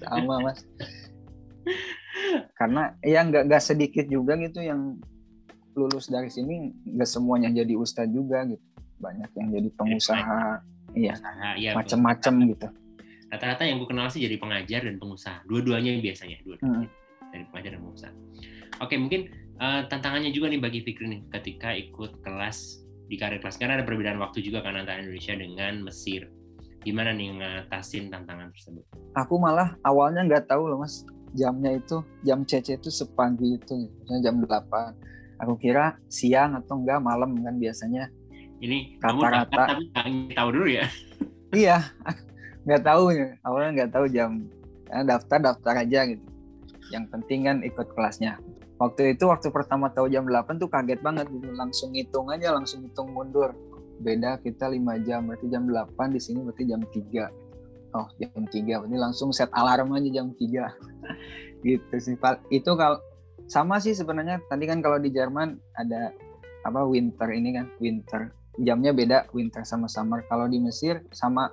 Sama 0.01 0.41
mas. 0.41 0.65
Karena 2.57 2.97
ya 3.05 3.21
nggak 3.21 3.43
nggak 3.45 3.63
sedikit 3.63 4.05
juga 4.09 4.33
gitu 4.41 4.65
yang 4.65 4.97
lulus 5.77 6.09
dari 6.09 6.33
sini 6.33 6.73
nggak 6.89 7.05
semuanya 7.05 7.53
jadi 7.53 7.77
ustadz 7.77 8.09
juga 8.09 8.41
gitu 8.49 8.65
banyak 8.97 9.29
yang 9.37 9.47
jadi 9.53 9.69
pengusaha. 9.73 10.41
Iya 10.97 11.13
ya, 11.59 11.71
macam-macam 11.77 12.33
gitu. 12.49 12.67
Rata-rata 13.27 13.67
yang 13.67 13.83
gue 13.83 13.89
kenal 13.91 14.07
sih 14.07 14.23
jadi 14.23 14.39
pengajar 14.39 14.87
dan 14.87 14.95
pengusaha. 14.97 15.43
Dua-duanya 15.45 15.99
biasanya 15.99 16.39
dua 16.41 16.55
hmm. 16.63 16.85
dari 17.29 17.43
pengajar 17.51 17.71
dan 17.75 17.81
pengusaha. 17.83 18.13
Oke 18.81 18.95
mungkin 18.95 19.29
uh, 19.59 19.85
tantangannya 19.85 20.31
juga 20.31 20.47
nih 20.49 20.61
bagi 20.61 20.79
Fikri 20.81 21.05
nih 21.11 21.21
ketika 21.33 21.75
ikut 21.75 22.23
kelas 22.23 22.87
di 23.07 23.15
karir 23.19 23.43
kelas. 23.43 23.59
Karena 23.59 23.77
ada 23.81 23.85
perbedaan 23.85 24.17
waktu 24.17 24.41
juga 24.41 24.63
kan 24.63 24.79
antara 24.79 25.03
Indonesia 25.03 25.35
dengan 25.35 25.83
Mesir. 25.85 26.31
Gimana 26.81 27.11
nih 27.11 27.35
ngatasin 27.35 28.07
tantangan 28.07 28.49
tersebut? 28.55 28.85
Aku 29.19 29.37
malah 29.37 29.75
awalnya 29.83 30.23
nggak 30.23 30.47
tahu 30.47 30.71
loh 30.71 30.79
mas. 30.81 31.03
Jamnya 31.35 31.75
itu 31.75 31.99
jam 32.23 32.47
CC 32.47 32.79
itu 32.79 32.87
sepagi 32.87 33.59
itu 33.59 33.75
misalnya 33.75 34.31
jam 34.31 34.35
8 34.39 35.17
aku 35.41 35.53
kira 35.61 35.97
siang 36.09 36.57
atau 36.57 36.81
enggak 36.81 36.99
malam 37.01 37.37
kan 37.37 37.55
biasanya 37.57 38.09
ini 38.61 38.97
rata-rata. 38.97 39.77
tapi 39.93 40.33
tahu 40.33 40.49
dulu 40.53 40.67
ya? 40.69 40.87
Iya 41.47 41.79
nggak 42.67 42.83
tahu. 42.83 43.15
Ya 43.15 43.39
awalnya 43.47 43.71
nggak 43.83 43.91
tahu 43.95 44.05
jam 44.11 44.43
ya, 44.91 44.99
daftar 45.07 45.39
daftar 45.39 45.73
aja 45.79 45.99
gitu. 46.11 46.25
Yang 46.91 47.05
penting 47.15 47.39
kan 47.47 47.57
ikut 47.63 47.87
kelasnya. 47.95 48.35
Waktu 48.77 49.17
itu 49.17 49.25
waktu 49.31 49.47
pertama 49.49 49.89
tahu 49.89 50.11
jam 50.11 50.27
8 50.27 50.59
tuh 50.59 50.67
kaget 50.67 50.99
banget 50.99 51.31
gitu. 51.31 51.47
Langsung 51.55 51.95
hitung 51.95 52.27
aja 52.27 52.51
langsung 52.51 52.83
hitung 52.83 53.15
mundur. 53.15 53.55
Beda 54.03 54.37
kita 54.43 54.67
5 54.67 55.07
jam 55.07 55.31
berarti 55.31 55.47
jam 55.47 55.63
8 55.65 56.13
di 56.13 56.19
sini 56.19 56.43
berarti 56.43 56.63
jam 56.67 56.83
3 56.83 57.47
oh 57.95 58.07
jam 58.19 58.43
3 58.43 58.51
berarti 58.51 58.97
langsung 58.99 59.31
set 59.31 59.49
alarm 59.55 59.95
aja 59.95 60.21
jam 60.21 60.35
3 60.35 60.43
gitu 61.65 61.95
sih 61.97 62.19
itu 62.51 62.71
kalau 62.75 62.99
sama 63.47 63.79
sih 63.79 63.95
sebenarnya. 63.95 64.43
Tadi 64.51 64.67
kan 64.67 64.83
kalau 64.83 64.99
di 64.99 65.09
Jerman 65.09 65.55
ada 65.79 66.11
apa 66.67 66.83
winter 66.83 67.31
ini 67.31 67.55
kan 67.55 67.71
winter 67.79 68.27
jamnya 68.61 68.91
beda 68.93 69.29
winter 69.33 69.63
sama 69.63 69.85
summer. 69.89 70.25
Kalau 70.25 70.49
di 70.49 70.57
Mesir 70.57 71.05
sama 71.13 71.49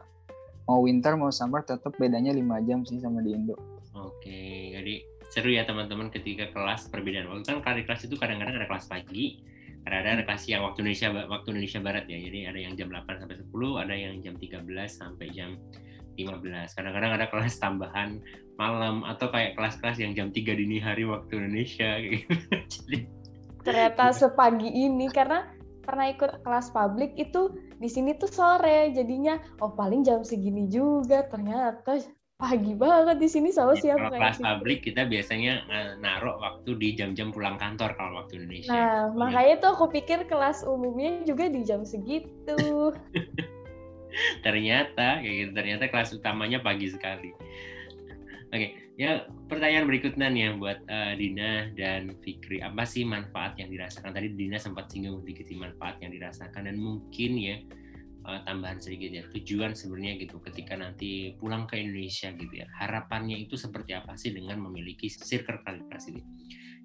mau 0.64 0.80
winter 0.80 1.16
mau 1.20 1.28
summer 1.28 1.60
tetap 1.60 1.92
bedanya 2.00 2.32
5 2.32 2.66
jam 2.68 2.80
sih 2.88 3.00
sama 3.00 3.20
di 3.20 3.36
Indo. 3.36 3.56
Oke 3.94 4.72
jadi 4.72 5.04
seru 5.28 5.52
ya 5.52 5.66
teman-teman 5.68 6.08
ketika 6.08 6.48
kelas 6.52 6.88
perbedaan 6.88 7.28
waktu. 7.28 7.44
Kan 7.44 7.60
kalau 7.60 7.82
kelas 7.84 8.02
itu 8.08 8.16
kadang-kadang 8.16 8.56
ada 8.56 8.68
kelas 8.68 8.88
pagi 8.88 9.44
kadang-kadang 9.84 10.24
ada 10.24 10.24
kelas 10.24 10.44
yang 10.48 10.64
waktu 10.64 10.80
Indonesia 10.80 11.08
waktu 11.28 11.48
Indonesia 11.52 11.80
Barat 11.84 12.04
ya. 12.08 12.18
Jadi 12.18 12.38
ada 12.48 12.58
yang 12.58 12.72
jam 12.76 12.88
8 12.88 13.20
sampai 13.20 13.36
10 13.36 13.82
ada 13.84 13.94
yang 13.94 14.14
jam 14.24 14.34
13 14.40 14.64
sampai 14.88 15.26
jam 15.32 15.50
15 16.14 16.78
kadang-kadang 16.78 17.12
ada 17.18 17.26
kelas 17.26 17.54
tambahan 17.58 18.22
malam 18.54 19.02
atau 19.02 19.28
kayak 19.34 19.58
kelas-kelas 19.58 19.98
yang 19.98 20.14
jam 20.14 20.28
3 20.30 20.54
dini 20.54 20.78
hari 20.78 21.02
waktu 21.04 21.42
Indonesia 21.42 21.98
gitu. 21.98 22.24
jadi 22.78 22.98
ternyata 23.66 24.14
sepagi 24.14 24.70
ini 24.70 25.10
karena 25.10 25.50
pernah 25.84 26.10
ikut 26.10 26.40
kelas 26.42 26.72
publik 26.72 27.14
itu 27.20 27.52
di 27.78 27.86
sini 27.86 28.16
tuh 28.16 28.28
sore 28.32 28.90
jadinya 28.96 29.36
oh 29.60 29.76
paling 29.76 30.02
jam 30.02 30.24
segini 30.24 30.66
juga 30.72 31.28
ternyata 31.28 32.00
pagi 32.34 32.74
banget 32.74 33.16
di 33.22 33.28
sini 33.30 33.54
sama 33.54 33.78
ya, 33.78 33.94
siapa 33.94 34.10
kalau 34.10 34.18
kelas 34.18 34.38
publik 34.42 34.78
kita 34.82 35.06
biasanya 35.06 35.62
uh, 35.70 35.92
naruh 36.02 36.34
waktu 36.42 36.70
di 36.76 36.88
jam-jam 36.98 37.30
pulang 37.30 37.54
kantor 37.56 37.94
kalau 37.94 38.20
waktu 38.20 38.42
Indonesia. 38.42 38.74
Nah, 38.74 38.82
ya. 39.08 39.14
makanya 39.14 39.54
tuh 39.62 39.70
aku 39.78 39.86
pikir 39.94 40.26
kelas 40.26 40.66
umumnya 40.66 41.22
juga 41.22 41.46
di 41.46 41.62
jam 41.62 41.86
segitu. 41.86 42.90
ternyata 44.46 45.22
kayak 45.22 45.34
gitu, 45.46 45.50
ternyata 45.54 45.84
kelas 45.90 46.10
utamanya 46.14 46.58
pagi 46.58 46.90
sekali. 46.90 47.30
Oke, 48.54 48.94
ya 48.94 49.26
pertanyaan 49.50 49.90
berikutnya 49.90 50.30
nih 50.30 50.42
ya 50.46 50.50
buat 50.54 50.78
uh, 50.86 51.18
Dina 51.18 51.74
dan 51.74 52.14
Fikri, 52.22 52.62
apa 52.62 52.86
sih 52.86 53.02
manfaat 53.02 53.58
yang 53.58 53.66
dirasakan? 53.66 54.14
Tadi 54.14 54.30
Dina 54.30 54.62
sempat 54.62 54.94
singgung 54.94 55.26
sedikit 55.26 55.50
manfaat 55.58 55.98
yang 55.98 56.14
dirasakan 56.14 56.70
dan 56.70 56.78
mungkin 56.78 57.34
ya 57.34 57.58
uh, 58.22 58.46
tambahan 58.46 58.78
sedikit 58.78 59.10
ya. 59.10 59.22
Tujuan 59.26 59.74
sebenarnya 59.74 60.22
gitu 60.22 60.38
ketika 60.38 60.78
nanti 60.78 61.34
pulang 61.34 61.66
ke 61.66 61.82
Indonesia 61.82 62.30
gitu 62.30 62.54
ya. 62.54 62.70
Harapannya 62.78 63.42
itu 63.42 63.58
seperti 63.58 63.90
apa 63.90 64.14
sih 64.14 64.30
dengan 64.30 64.62
memiliki 64.62 65.10
circle 65.10 65.58
kalibrasi 65.66 66.14
ini? 66.14 66.22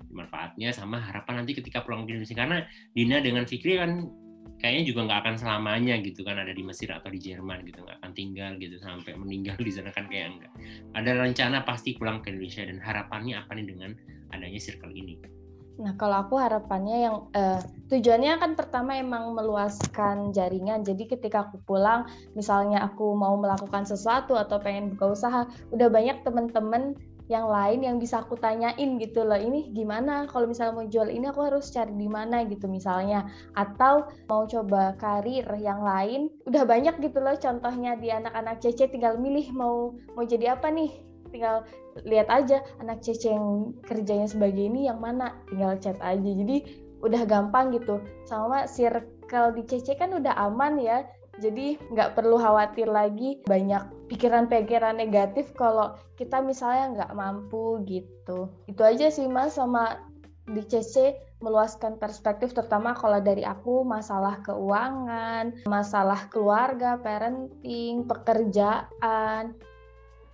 Manfaatnya 0.10 0.74
sama 0.74 0.98
harapan 0.98 1.46
nanti 1.46 1.54
ketika 1.54 1.86
pulang 1.86 2.10
ke 2.10 2.18
Indonesia. 2.18 2.34
Karena 2.34 2.66
Dina 2.98 3.22
dengan 3.22 3.46
Fikri 3.46 3.78
kan 3.78 4.10
kayaknya 4.58 4.84
juga 4.90 5.00
nggak 5.06 5.20
akan 5.22 5.36
selamanya 5.38 5.96
gitu 6.02 6.26
kan 6.26 6.42
ada 6.42 6.52
di 6.52 6.64
Mesir 6.66 6.90
atau 6.90 7.14
di 7.14 7.22
Jerman 7.22 7.62
gitu 7.70 7.86
nggak 7.86 7.98
akan 8.02 8.12
tinggal 8.18 8.52
gitu 8.58 8.76
sampai 8.82 9.14
meninggal 9.14 9.56
di 9.62 9.72
sana 9.72 9.94
kan 9.94 10.10
kayak 10.10 10.34
enggak 10.34 10.54
ada 10.98 11.12
rencana 11.16 11.58
pasti 11.64 11.94
pulang 11.96 12.26
ke 12.26 12.34
Indonesia 12.34 12.66
dan 12.66 12.82
harapannya 12.82 13.40
apa 13.40 13.52
nih 13.56 13.66
dengan 13.70 13.92
adanya 14.34 14.60
circle 14.62 14.94
ini 14.94 15.40
Nah, 15.80 15.96
kalau 15.96 16.28
aku 16.28 16.36
harapannya 16.36 17.08
yang 17.08 17.16
uh, 17.32 17.64
tujuannya 17.88 18.36
kan 18.36 18.52
pertama 18.60 19.00
emang 19.00 19.32
meluaskan 19.32 20.36
jaringan. 20.36 20.84
Jadi 20.84 21.08
ketika 21.08 21.48
aku 21.48 21.64
pulang, 21.64 22.04
misalnya 22.36 22.84
aku 22.84 23.16
mau 23.16 23.40
melakukan 23.40 23.88
sesuatu 23.88 24.36
atau 24.36 24.60
pengen 24.60 24.92
buka 24.92 25.16
usaha, 25.16 25.48
udah 25.72 25.88
banyak 25.88 26.20
teman-teman 26.28 27.00
yang 27.30 27.46
lain 27.46 27.86
yang 27.86 27.96
bisa 28.02 28.26
aku 28.26 28.34
tanyain 28.42 28.98
gitu 28.98 29.22
loh. 29.22 29.38
Ini 29.38 29.70
gimana? 29.72 30.26
Kalau 30.26 30.50
misalnya 30.50 30.82
mau 30.82 30.88
jual 30.90 31.14
ini 31.14 31.30
aku 31.30 31.46
harus 31.46 31.70
cari 31.70 31.94
di 31.94 32.10
mana? 32.10 32.42
gitu 32.50 32.66
misalnya. 32.66 33.30
Atau 33.54 34.10
mau 34.26 34.50
coba 34.50 34.98
karir 34.98 35.46
yang 35.62 35.86
lain, 35.86 36.34
udah 36.50 36.66
banyak 36.66 36.98
gitu 36.98 37.22
loh 37.22 37.38
contohnya 37.38 37.94
di 38.02 38.10
anak-anak 38.10 38.58
CC 38.60 38.90
tinggal 38.90 39.22
milih 39.22 39.54
mau 39.54 39.94
mau 40.18 40.26
jadi 40.26 40.58
apa 40.58 40.74
nih? 40.74 40.90
Tinggal 41.30 41.62
lihat 42.10 42.26
aja 42.34 42.66
anak 42.82 43.06
Cece 43.06 43.30
yang 43.30 43.76
kerjanya 43.86 44.26
sebagai 44.26 44.66
ini 44.66 44.90
yang 44.90 44.98
mana 44.98 45.38
tinggal 45.52 45.78
chat 45.78 45.98
aja. 46.02 46.26
Jadi 46.26 46.66
udah 47.06 47.22
gampang 47.30 47.70
gitu. 47.76 48.02
Sama 48.26 48.66
circle 48.66 49.54
di 49.54 49.64
Cece 49.70 49.94
kan 49.94 50.10
udah 50.16 50.34
aman 50.50 50.82
ya. 50.82 51.06
Jadi 51.38 51.78
nggak 51.94 52.18
perlu 52.18 52.42
khawatir 52.42 52.90
lagi 52.90 53.40
banyak 53.48 53.99
pikiran-pikiran 54.10 54.98
negatif 54.98 55.54
kalau 55.54 55.96
kita 56.18 56.42
misalnya 56.42 56.86
nggak 56.98 57.14
mampu 57.16 57.86
gitu. 57.86 58.50
Itu 58.66 58.82
aja 58.82 59.14
sih 59.14 59.30
mas 59.30 59.56
sama 59.56 60.02
di 60.50 60.66
CC 60.66 61.14
meluaskan 61.40 61.96
perspektif 62.02 62.52
terutama 62.52 62.92
kalau 62.98 63.22
dari 63.24 63.46
aku 63.46 63.86
masalah 63.86 64.42
keuangan, 64.44 65.64
masalah 65.70 66.28
keluarga, 66.34 67.00
parenting, 67.00 68.04
pekerjaan, 68.10 69.56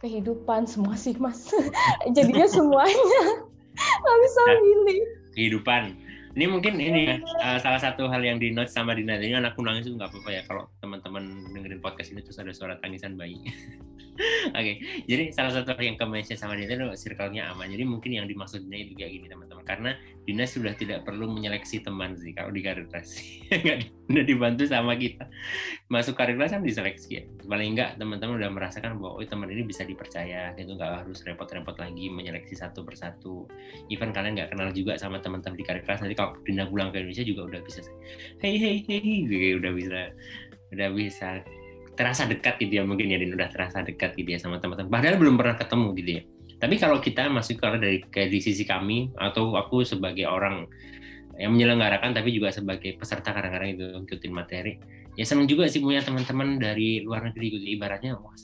kehidupan 0.02 0.66
semua 0.72 0.96
sih 0.96 1.14
mas. 1.20 1.52
Jadinya 2.16 2.48
semuanya. 2.48 3.22
Nggak 4.02 4.18
bisa 4.24 4.42
milih. 4.64 5.02
kehidupan 5.36 6.05
ini 6.36 6.46
mungkin 6.52 6.76
ini 6.76 7.02
ya 7.08 7.16
uh, 7.40 7.60
salah 7.64 7.80
satu 7.80 8.12
hal 8.12 8.20
yang 8.20 8.36
di 8.36 8.52
note 8.52 8.68
sama 8.68 8.92
Dina. 8.92 9.16
Ini 9.16 9.40
anakku 9.40 9.64
nangis 9.64 9.88
itu 9.88 9.96
nggak 9.96 10.12
apa-apa 10.12 10.30
ya 10.36 10.42
kalau 10.44 10.68
teman-teman 10.84 11.24
dengerin 11.56 11.80
podcast 11.80 12.12
ini 12.12 12.20
terus 12.20 12.40
ada 12.44 12.52
suara 12.52 12.76
tangisan 12.84 13.16
bayi 13.16 13.40
okay. 14.56 15.04
jadi 15.06 15.32
salah 15.36 15.52
satu 15.52 15.76
yang 15.80 16.00
ke 16.00 16.06
mention 16.08 16.40
sama 16.40 16.56
Dina 16.56 16.72
itu 16.76 16.88
circle-nya 16.96 17.52
aman. 17.52 17.68
Jadi 17.68 17.84
mungkin 17.84 18.12
yang 18.16 18.26
dimaksudnya 18.26 18.78
itu 18.80 18.96
kayak 18.96 19.12
gini 19.12 19.28
teman-teman. 19.28 19.64
Karena 19.68 19.92
Dina 20.24 20.48
sudah 20.48 20.74
tidak 20.74 21.04
perlu 21.04 21.28
menyeleksi 21.30 21.84
teman 21.84 22.16
sih 22.16 22.32
kalau 22.32 22.50
di 22.56 22.64
karir 22.64 22.88
Nggak 22.92 23.78
udah 24.10 24.26
dibantu 24.26 24.64
sama 24.70 24.96
kita. 24.96 25.28
Masuk 25.92 26.16
karir 26.16 26.40
kan 26.40 26.64
diseleksi 26.64 27.10
ya. 27.12 27.24
Paling 27.44 27.76
enggak 27.76 28.00
teman-teman 28.00 28.40
udah 28.40 28.52
merasakan 28.52 28.98
bahwa 28.98 29.20
oh 29.20 29.26
teman 29.28 29.52
ini 29.52 29.68
bisa 29.68 29.84
dipercaya. 29.84 30.56
Gitu 30.56 30.72
nggak 30.74 31.06
harus 31.06 31.20
repot-repot 31.28 31.76
lagi 31.76 32.08
menyeleksi 32.08 32.56
satu 32.56 32.88
persatu. 32.88 33.46
Even 33.92 34.16
kalian 34.16 34.40
nggak 34.40 34.56
kenal 34.56 34.72
juga 34.72 34.96
sama 34.96 35.20
teman-teman 35.20 35.60
di 35.60 35.66
karir 35.66 35.84
Nanti 35.86 36.16
kalau 36.18 36.36
Dina 36.44 36.66
pulang 36.68 36.92
ke 36.92 37.04
Indonesia 37.04 37.26
juga 37.26 37.48
udah 37.52 37.62
bisa. 37.64 37.82
Hey 38.40 38.56
hey 38.58 38.84
hey, 38.86 39.26
gitu, 39.28 39.60
udah 39.60 39.72
bisa 39.76 40.02
udah 40.74 40.90
bisa 40.92 41.40
terasa 41.96 42.28
dekat 42.28 42.60
gitu 42.60 42.80
ya 42.80 42.84
mungkin 42.84 43.08
ya 43.10 43.18
dan 43.18 43.32
udah 43.34 43.50
terasa 43.50 43.82
dekat 43.82 44.14
gitu 44.20 44.36
ya 44.36 44.40
sama 44.40 44.60
teman-teman. 44.60 44.92
Padahal 44.92 45.16
belum 45.18 45.36
pernah 45.40 45.56
ketemu 45.56 45.88
gitu 45.98 46.12
ya. 46.20 46.22
Tapi 46.56 46.76
kalau 46.80 46.98
kita 47.04 47.28
masuk 47.28 47.60
kalau 47.60 47.76
dari 47.76 48.00
di 48.06 48.40
sisi 48.40 48.64
kami 48.64 49.12
atau 49.20 49.56
aku 49.60 49.84
sebagai 49.84 50.24
orang 50.28 50.68
yang 51.36 51.52
menyelenggarakan 51.52 52.16
tapi 52.16 52.32
juga 52.32 52.48
sebagai 52.52 52.96
peserta 52.96 53.36
kadang-kadang 53.36 53.76
itu 53.76 53.86
ngikutin 53.92 54.32
materi 54.32 54.80
ya 55.20 55.28
senang 55.28 55.52
juga 55.52 55.68
sih 55.68 55.84
punya 55.84 56.00
teman-teman 56.00 56.60
dari 56.60 57.04
luar 57.04 57.28
negeri 57.28 57.60
gitu. 57.60 57.66
Ibaratnya 57.80 58.20
wah 58.20 58.36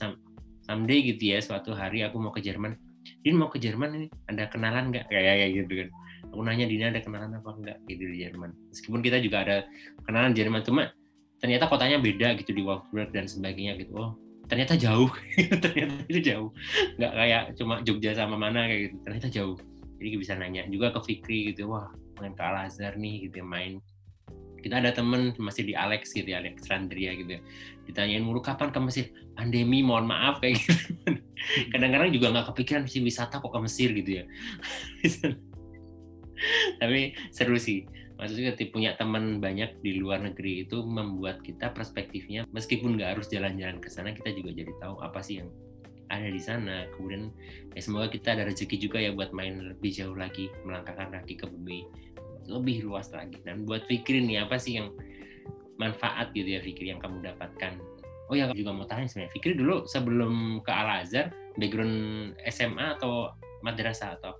someday 0.64 1.00
gitu 1.04 1.32
ya 1.32 1.38
suatu 1.40 1.72
hari 1.76 2.04
aku 2.04 2.20
mau 2.20 2.32
ke 2.32 2.44
Jerman. 2.44 2.76
Din 3.22 3.34
mau 3.38 3.50
ke 3.50 3.58
Jerman 3.58 3.90
ini? 3.98 4.06
Ada 4.30 4.48
kenalan 4.52 4.92
nggak? 4.92 5.10
Kayak 5.10 5.24
kayak 5.24 5.50
gitu 5.64 5.72
kan. 5.84 5.88
Aku 6.32 6.40
nanya 6.46 6.64
Dina 6.64 6.88
ada 6.88 7.00
kenalan 7.02 7.36
apa 7.36 7.50
enggak 7.52 7.76
gitu 7.90 8.04
di 8.08 8.16
Jerman. 8.24 8.50
Meskipun 8.72 9.00
kita 9.04 9.18
juga 9.20 9.44
ada 9.44 9.56
kenalan 10.08 10.32
Jerman 10.32 10.62
cuma 10.64 10.88
ternyata 11.42 11.66
kotanya 11.66 11.98
beda 11.98 12.38
gitu 12.38 12.54
di 12.54 12.62
Wolfsburg 12.62 13.10
dan 13.10 13.26
sebagainya 13.26 13.74
gitu. 13.82 13.98
Oh 13.98 14.14
ternyata 14.52 14.76
jauh. 14.76 15.08
Ternyata 15.64 16.04
itu 16.12 16.20
jauh. 16.20 16.50
Nggak 17.00 17.12
kayak 17.16 17.42
cuma 17.56 17.74
Jogja 17.80 18.12
sama 18.12 18.36
mana 18.36 18.68
kayak 18.68 18.80
gitu. 18.92 18.96
Ternyata 19.08 19.28
jauh. 19.32 19.56
Jadi 19.96 20.18
bisa 20.20 20.36
nanya 20.36 20.68
juga 20.68 20.92
ke 20.92 21.00
Fikri 21.00 21.56
gitu. 21.56 21.72
Wah 21.72 21.88
main 22.20 22.36
ke 22.36 22.42
Al 22.44 22.68
Azhar 22.68 23.00
nih 23.00 23.32
gitu 23.32 23.40
ya, 23.40 23.46
main. 23.48 23.80
Kita 24.62 24.78
ada 24.78 24.94
temen 24.94 25.34
masih 25.40 25.66
di 25.66 25.74
Alex 25.74 26.14
gitu 26.14 26.28
ya 26.28 26.44
Alexandria 26.44 27.16
gitu 27.16 27.34
ya. 27.34 27.40
Ditanyain 27.88 28.20
mulu 28.20 28.44
kapan 28.44 28.68
ke 28.70 28.78
Mesir? 28.78 29.06
Pandemi 29.34 29.80
mohon 29.80 30.04
maaf 30.04 30.38
kayak 30.44 30.60
gitu. 30.60 30.74
Kadang-kadang 31.72 32.12
juga 32.12 32.26
nggak 32.30 32.46
kepikiran 32.52 32.84
sih 32.86 33.00
wisata 33.00 33.40
kok 33.40 33.48
ke 33.48 33.58
Mesir? 33.58 33.90
gitu 33.96 34.22
ya. 34.22 34.24
Tapi 36.82 37.16
seru 37.32 37.56
sih 37.56 37.88
maksudnya 38.20 38.52
ketika 38.54 38.70
punya 38.74 38.90
teman 38.96 39.40
banyak 39.42 39.78
di 39.80 39.98
luar 39.98 40.22
negeri 40.22 40.66
itu 40.66 40.84
membuat 40.84 41.40
kita 41.40 41.72
perspektifnya 41.72 42.48
meskipun 42.52 42.96
nggak 42.96 43.18
harus 43.18 43.26
jalan-jalan 43.32 43.78
ke 43.80 43.88
sana 43.88 44.12
kita 44.12 44.32
juga 44.36 44.50
jadi 44.52 44.72
tahu 44.80 45.00
apa 45.00 45.20
sih 45.20 45.42
yang 45.42 45.50
ada 46.12 46.28
di 46.28 46.42
sana. 46.42 46.84
Kemudian 46.92 47.32
ya 47.72 47.80
semoga 47.80 48.12
kita 48.12 48.36
ada 48.36 48.44
rezeki 48.44 48.76
juga 48.76 49.00
ya 49.00 49.16
buat 49.16 49.32
main 49.32 49.72
lebih 49.72 49.90
jauh 49.96 50.12
lagi 50.12 50.52
melangkahkan 50.68 51.08
kaki 51.08 51.40
ke 51.40 51.48
bumi 51.48 51.88
lebih 52.46 52.84
luas 52.84 53.08
lagi. 53.16 53.40
Dan 53.40 53.64
buat 53.64 53.88
pikirin 53.88 54.28
nih 54.28 54.44
apa 54.44 54.60
sih 54.60 54.76
yang 54.76 54.92
manfaat 55.80 56.30
gitu 56.36 56.46
ya 56.46 56.60
pikir 56.60 56.92
yang 56.92 57.00
kamu 57.00 57.24
dapatkan. 57.24 57.80
Oh 58.28 58.36
ya 58.36 58.52
juga 58.52 58.70
mau 58.72 58.86
tanya 58.86 59.08
sebenarnya 59.08 59.32
Fikri 59.34 59.54
dulu 59.56 59.84
sebelum 59.88 60.62
ke 60.62 60.70
Al 60.70 61.04
Azhar 61.04 61.32
background 61.56 62.32
SMA 62.48 62.96
atau 62.96 63.32
madrasah 63.60 64.16
atau 64.16 64.32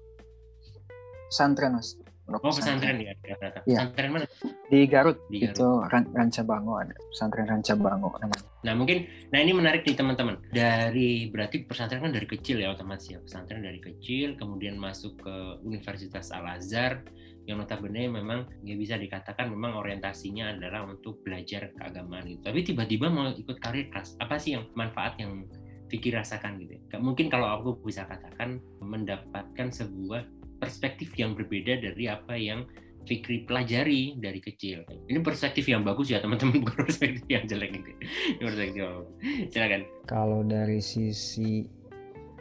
pesantren 1.29 1.77
mas 1.77 1.97
oh 2.31 2.53
pesantren 2.55 2.97
ya 3.03 3.13
Iya. 3.13 3.37
pesantren 3.67 4.11
mana 4.15 4.27
di 4.71 4.87
Garut 4.87 5.19
Di 5.27 5.43
Garut. 5.43 5.57
itu 5.59 5.69
Ran 5.91 6.05
Rancabango 6.15 6.73
ada 6.79 6.95
pesantren 7.11 7.47
Rancabango 7.51 8.11
namanya 8.23 8.53
Nah 8.63 8.79
mungkin, 8.79 9.11
nah 9.35 9.43
ini 9.43 9.51
menarik 9.59 9.83
nih 9.83 9.99
teman-teman. 9.99 10.39
Dari 10.55 11.27
berarti 11.35 11.67
pesantren 11.67 11.99
kan 11.99 12.15
dari 12.15 12.31
kecil 12.31 12.63
ya 12.63 12.71
otomatis 12.71 13.11
ya 13.11 13.19
pesantren 13.19 13.59
dari 13.59 13.83
kecil, 13.83 14.39
kemudian 14.39 14.79
masuk 14.79 15.19
ke 15.19 15.35
Universitas 15.67 16.31
Al 16.31 16.47
Azhar 16.47 17.03
yang 17.43 17.59
notabene 17.59 18.07
memang 18.07 18.47
nggak 18.63 18.79
bisa 18.79 18.95
dikatakan 18.95 19.51
memang 19.51 19.75
orientasinya 19.83 20.55
adalah 20.55 20.87
untuk 20.87 21.27
belajar 21.27 21.75
keagamaan 21.75 22.31
gitu. 22.31 22.43
Tapi 22.47 22.61
tiba-tiba 22.63 23.11
mau 23.11 23.35
ikut 23.35 23.59
karir 23.59 23.91
kelas, 23.91 24.15
apa 24.23 24.39
sih 24.39 24.55
yang 24.55 24.71
manfaat 24.79 25.19
yang 25.19 25.43
Vicky 25.91 26.15
rasakan 26.15 26.63
gitu? 26.63 26.79
ya? 26.79 27.03
Mungkin 27.03 27.27
kalau 27.35 27.51
aku 27.59 27.83
bisa 27.83 28.07
katakan 28.07 28.63
mendapatkan 28.79 29.75
sebuah 29.75 30.23
perspektif 30.63 31.11
yang 31.19 31.35
berbeda 31.35 31.83
dari 31.83 32.07
apa 32.07 32.39
yang 32.39 32.63
Fikri 33.03 33.43
pelajari 33.51 34.15
dari 34.15 34.39
kecil. 34.39 34.87
Ini 35.11 35.19
perspektif 35.27 35.67
yang 35.67 35.83
bagus 35.83 36.15
ya 36.15 36.23
teman-teman, 36.23 36.63
bukan 36.63 36.77
perspektif 36.87 37.27
yang 37.27 37.51
jelek. 37.51 37.75
Ini 37.75 38.39
perspektif 38.39 38.79
yang. 38.79 39.03
Silakan. 39.51 39.83
Kalau 40.07 40.47
dari 40.47 40.79
sisi 40.79 41.67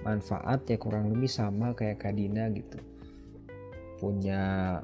manfaat 0.06 0.66
ya 0.70 0.78
kurang 0.78 1.14
lebih 1.18 1.30
sama 1.30 1.74
kayak 1.74 2.06
Kadina 2.06 2.46
gitu. 2.54 2.78
Punya 3.98 4.42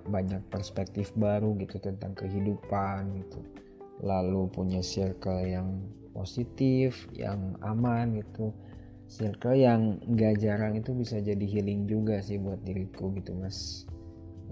banyak 0.10 0.42
perspektif 0.50 1.14
baru 1.14 1.54
gitu 1.62 1.78
tentang 1.78 2.18
kehidupan 2.18 3.22
gitu. 3.22 3.46
Lalu 4.02 4.50
punya 4.50 4.82
circle 4.82 5.46
yang 5.46 5.78
positif, 6.18 7.06
yang 7.14 7.54
aman 7.62 8.18
gitu. 8.18 8.50
Circle 9.08 9.56
yang 9.56 10.04
nggak 10.04 10.44
jarang 10.44 10.76
itu 10.76 10.92
bisa 10.92 11.24
jadi 11.24 11.42
healing 11.42 11.88
juga 11.88 12.20
sih 12.20 12.36
buat 12.38 12.60
diriku 12.62 13.16
gitu 13.16 13.34
mas. 13.40 13.88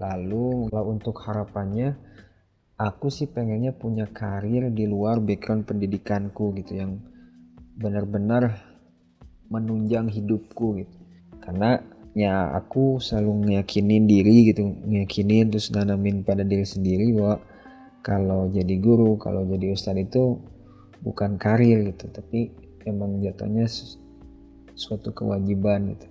Lalu 0.00 0.72
kalau 0.72 0.84
untuk 0.92 1.16
harapannya 1.20 1.96
aku 2.76 3.08
sih 3.08 3.28
pengennya 3.28 3.72
punya 3.72 4.08
karir 4.08 4.68
di 4.72 4.84
luar 4.84 5.20
background 5.20 5.64
pendidikanku 5.64 6.56
gitu 6.60 6.76
yang 6.76 7.00
benar-benar 7.76 8.56
menunjang 9.48 10.08
hidupku 10.08 10.80
gitu 10.80 10.96
karena 11.40 11.80
ya 12.16 12.52
aku 12.56 12.96
selalu 12.98 13.52
ngeyakinin 13.52 14.08
diri 14.08 14.50
gitu 14.52 14.64
ngeyakinin 14.64 15.52
terus 15.52 15.68
nanamin 15.68 16.24
pada 16.24 16.42
diri 16.42 16.64
sendiri 16.64 17.12
bahwa 17.12 17.36
kalau 18.00 18.48
jadi 18.48 18.76
guru 18.80 19.20
kalau 19.20 19.44
jadi 19.44 19.76
ustadz 19.76 20.08
itu 20.08 20.40
bukan 21.04 21.36
karir 21.36 21.84
gitu 21.92 22.08
tapi 22.10 22.50
emang 22.88 23.20
jatuhnya 23.20 23.68
suatu 24.76 25.10
kewajiban 25.16 25.96
gitu 25.96 26.06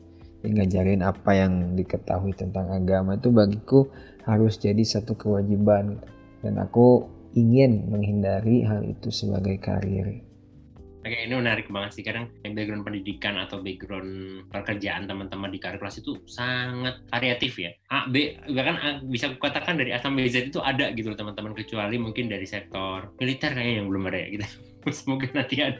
Ya, 0.45 0.62
ngajarin 0.62 1.01
apa 1.01 1.31
yang 1.34 1.74
diketahui 1.74 2.38
tentang 2.38 2.69
agama 2.69 3.17
itu 3.17 3.34
bagiku 3.34 3.89
harus 4.29 4.62
jadi 4.62 4.81
satu 4.86 5.17
kewajiban 5.17 5.98
gitu. 5.98 6.07
dan 6.45 6.62
aku 6.62 7.10
ingin 7.34 7.89
menghindari 7.89 8.62
hal 8.62 8.86
itu 8.86 9.10
sebagai 9.10 9.57
karir 9.57 10.22
Oke, 11.05 11.22
ini 11.22 11.38
menarik 11.38 11.69
banget 11.69 12.01
sih. 12.01 12.01
Kadang 12.01 12.34
yang 12.41 12.57
background 12.57 12.81
pendidikan 12.81 13.38
atau 13.38 13.62
background 13.62 14.41
pekerjaan 14.50 15.05
teman-teman 15.05 15.53
di 15.53 15.62
karir 15.62 15.77
kelas 15.77 16.01
itu 16.01 16.17
sangat 16.25 16.98
variatif 17.13 17.62
ya. 17.62 17.77
A, 17.93 18.10
B, 18.10 18.34
bahkan 18.50 18.81
A, 18.81 18.89
bisa 19.05 19.29
kukatakan 19.38 19.77
dari 19.77 19.93
A 19.93 20.01
sampai 20.01 20.25
Z 20.34 20.50
itu 20.50 20.57
ada 20.65 20.89
gitu 20.98 21.13
loh 21.13 21.17
teman-teman. 21.22 21.53
Kecuali 21.53 22.01
mungkin 22.01 22.25
dari 22.25 22.50
sektor 22.50 23.13
militer 23.22 23.53
kayaknya 23.53 23.86
yang 23.86 23.88
belum 23.93 24.10
ada 24.10 24.17
ya 24.17 24.27
gitu. 24.34 24.45
Semoga 24.89 25.29
nanti 25.38 25.62
ada. 25.62 25.77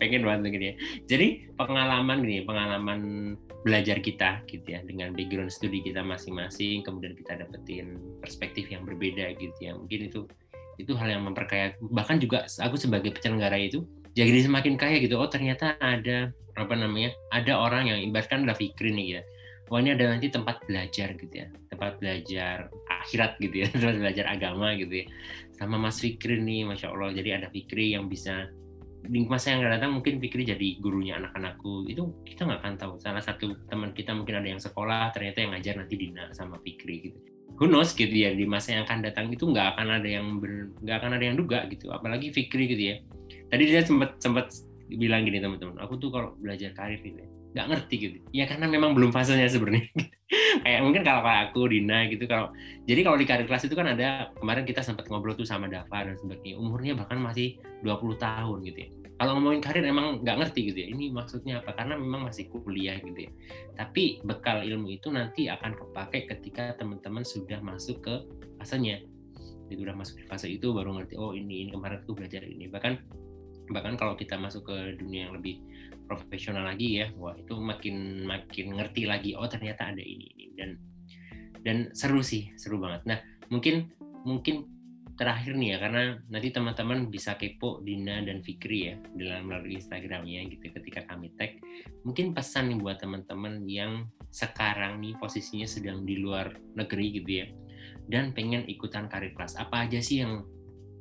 Pengen 0.00 0.22
banget 0.26 0.56
gitu 0.56 0.64
ya. 0.64 0.74
Jadi 1.06 1.28
pengalaman 1.54 2.24
gini, 2.24 2.42
pengalaman 2.42 3.00
belajar 3.60 4.00
kita 4.00 4.40
gitu 4.48 4.64
ya 4.64 4.80
dengan 4.88 5.12
background 5.12 5.52
studi 5.52 5.84
kita 5.84 6.00
masing-masing 6.00 6.80
kemudian 6.80 7.12
kita 7.12 7.44
dapetin 7.44 8.00
perspektif 8.24 8.72
yang 8.72 8.88
berbeda 8.88 9.36
gitu 9.36 9.56
ya. 9.60 9.76
Mungkin 9.76 10.08
itu 10.08 10.24
itu 10.80 10.92
hal 10.96 11.12
yang 11.12 11.22
memperkaya. 11.28 11.76
Bahkan 11.78 12.24
juga 12.24 12.48
aku 12.48 12.80
sebagai 12.80 13.12
penyelenggara 13.20 13.60
itu 13.60 13.84
jadi 14.16 14.48
semakin 14.48 14.80
kaya 14.80 14.96
gitu. 14.98 15.20
Oh 15.20 15.28
ternyata 15.28 15.76
ada 15.78 16.32
apa 16.56 16.74
namanya 16.74 17.14
ada 17.30 17.56
orang 17.56 17.88
yang 17.92 18.00
ibaratkan 18.00 18.48
ada 18.48 18.56
Fikri 18.56 18.90
nih 18.96 19.20
ya. 19.20 19.22
Wah 19.70 19.78
ini 19.78 19.94
ada 19.94 20.10
nanti 20.10 20.26
tempat 20.26 20.66
belajar 20.66 21.14
gitu 21.14 21.30
ya. 21.30 21.46
Tempat 21.70 22.02
belajar 22.02 22.72
akhirat 22.90 23.38
gitu 23.38 23.54
ya. 23.62 23.66
Tempat 23.76 23.96
belajar 24.02 24.24
agama 24.26 24.74
gitu 24.74 25.04
ya 25.04 25.06
sama 25.60 25.76
Mas 25.76 26.00
Fikri 26.00 26.40
nih 26.40 26.64
masya 26.64 26.88
Allah. 26.88 27.12
Jadi 27.12 27.30
ada 27.36 27.52
Fikri 27.52 27.92
yang 27.92 28.08
bisa 28.08 28.48
di 29.00 29.24
masa 29.28 29.52
yang 29.52 29.64
akan 29.64 29.72
datang 29.76 29.92
mungkin 29.92 30.16
Fikri 30.16 30.48
jadi 30.48 30.80
gurunya 30.80 31.20
anak-anakku. 31.20 31.84
Itu 31.84 32.24
kita 32.24 32.48
nggak 32.48 32.60
akan 32.64 32.74
tahu. 32.80 32.92
Salah 32.96 33.20
satu 33.20 33.52
teman 33.68 33.92
kita 33.92 34.16
mungkin 34.16 34.40
ada 34.40 34.48
yang 34.48 34.60
sekolah 34.60 35.12
ternyata 35.12 35.44
yang 35.44 35.52
ngajar 35.52 35.76
nanti 35.76 35.94
Dina 36.00 36.32
sama 36.32 36.56
Fikri 36.64 37.12
gitu. 37.12 37.18
Who 37.60 37.68
knows 37.68 37.92
gitu 37.92 38.08
ya 38.08 38.32
di 38.32 38.48
masa 38.48 38.72
yang 38.72 38.88
akan 38.88 39.04
datang 39.04 39.28
itu 39.28 39.44
nggak 39.44 39.76
akan 39.76 40.00
ada 40.00 40.08
yang 40.08 40.40
nggak 40.80 40.96
akan 40.96 41.10
ada 41.20 41.24
yang 41.28 41.36
duga 41.36 41.68
gitu. 41.68 41.92
Apalagi 41.92 42.32
Fikri 42.32 42.64
gitu 42.72 42.82
ya. 42.96 42.96
Tadi 43.52 43.62
dia 43.68 43.84
sempat 43.84 44.16
sempat 44.16 44.48
bilang 44.90 45.22
gini 45.22 45.38
teman-teman 45.38 45.78
aku 45.78 46.02
tuh 46.02 46.10
kalau 46.10 46.34
belajar 46.42 46.74
karir 46.74 46.98
gitu 47.04 47.20
ya, 47.20 47.28
nggak 47.52 47.66
ngerti 47.68 47.94
gitu. 48.00 48.18
Ya 48.32 48.48
karena 48.48 48.66
memang 48.66 48.96
belum 48.96 49.12
fasenya 49.12 49.46
sebenarnya 49.46 49.86
kayak 50.62 50.80
mungkin 50.84 51.02
kalau 51.02 51.22
aku 51.24 51.68
Dina 51.68 52.06
gitu 52.08 52.24
kalau 52.24 52.52
jadi 52.84 53.00
kalau 53.06 53.16
di 53.20 53.26
karir 53.28 53.46
kelas 53.46 53.64
itu 53.68 53.74
kan 53.76 53.92
ada 53.92 54.34
kemarin 54.36 54.64
kita 54.64 54.80
sempat 54.80 55.06
ngobrol 55.08 55.36
tuh 55.36 55.48
sama 55.48 55.66
Dava 55.66 56.06
dan 56.06 56.16
sebagainya 56.16 56.56
umurnya 56.58 56.92
bahkan 56.96 57.20
masih 57.20 57.60
20 57.82 58.20
tahun 58.20 58.58
gitu 58.66 58.78
ya. 58.86 58.88
Kalau 59.20 59.36
ngomongin 59.36 59.60
karir 59.60 59.84
emang 59.84 60.24
nggak 60.24 60.36
ngerti 60.40 60.72
gitu 60.72 60.78
ya 60.80 60.88
ini 60.96 61.12
maksudnya 61.12 61.60
apa? 61.60 61.76
Karena 61.76 62.00
memang 62.00 62.32
masih 62.32 62.48
kuliah 62.48 62.96
gitu 63.04 63.28
ya. 63.28 63.30
Tapi 63.76 64.24
bekal 64.24 64.64
ilmu 64.64 64.96
itu 64.96 65.12
nanti 65.12 65.52
akan 65.52 65.76
kepake 65.76 66.24
ketika 66.24 66.72
teman-teman 66.80 67.20
sudah 67.20 67.60
masuk 67.60 68.00
ke 68.00 68.14
fasenya. 68.56 69.04
Itu 69.68 69.84
udah 69.84 69.94
masuk 69.94 70.20
di 70.20 70.24
fase 70.24 70.48
itu 70.48 70.72
baru 70.72 70.96
ngerti 70.96 71.20
oh 71.20 71.36
ini 71.36 71.68
ini 71.68 71.70
kemarin 71.70 72.00
tuh 72.08 72.16
belajar 72.16 72.40
ini. 72.42 72.72
Bahkan 72.72 72.92
bahkan 73.70 73.94
kalau 73.94 74.18
kita 74.18 74.34
masuk 74.34 74.66
ke 74.66 74.98
dunia 74.98 75.30
yang 75.30 75.38
lebih 75.38 75.62
profesional 76.10 76.66
lagi 76.66 76.98
ya. 76.98 77.06
Wah 77.14 77.38
itu 77.38 77.54
makin 77.54 78.26
makin 78.26 78.74
ngerti 78.74 79.06
lagi 79.06 79.38
oh 79.38 79.46
ternyata 79.46 79.94
ada 79.94 80.02
ini 80.02 80.26
ini 80.34 80.46
dan 80.58 80.70
dan 81.62 81.76
seru 81.94 82.18
sih 82.26 82.50
seru 82.58 82.82
banget. 82.82 83.06
Nah 83.06 83.18
mungkin 83.46 83.94
mungkin 84.26 84.66
terakhir 85.14 85.52
nih 85.54 85.76
ya 85.76 85.78
karena 85.84 86.02
nanti 86.32 86.48
teman-teman 86.48 87.12
bisa 87.12 87.36
kepo 87.36 87.84
Dina 87.84 88.24
dan 88.24 88.40
Fikri 88.42 88.90
ya 88.90 88.94
dalam 89.14 89.52
melalui 89.52 89.78
Instagramnya 89.78 90.50
gitu 90.50 90.74
ketika 90.74 91.06
kami 91.06 91.30
tag. 91.38 91.62
Mungkin 92.02 92.34
pesan 92.34 92.74
nih 92.74 92.78
buat 92.82 92.98
teman-teman 92.98 93.62
yang 93.70 94.10
sekarang 94.34 94.98
nih 94.98 95.14
posisinya 95.20 95.68
sedang 95.68 96.02
di 96.02 96.18
luar 96.18 96.56
negeri 96.74 97.20
gitu 97.20 97.30
ya 97.44 97.46
dan 98.10 98.34
pengen 98.34 98.66
ikutan 98.66 99.06
karir 99.06 99.30
kelas. 99.36 99.54
Apa 99.60 99.86
aja 99.86 100.02
sih 100.02 100.24
yang 100.24 100.42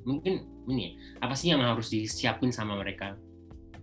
mungkin 0.03 0.45
ini 0.69 0.81
ya, 0.83 0.91
apa 1.25 1.33
sih 1.33 1.55
yang 1.55 1.63
harus 1.63 1.89
disiapin 1.89 2.51
sama 2.51 2.77
mereka 2.77 3.15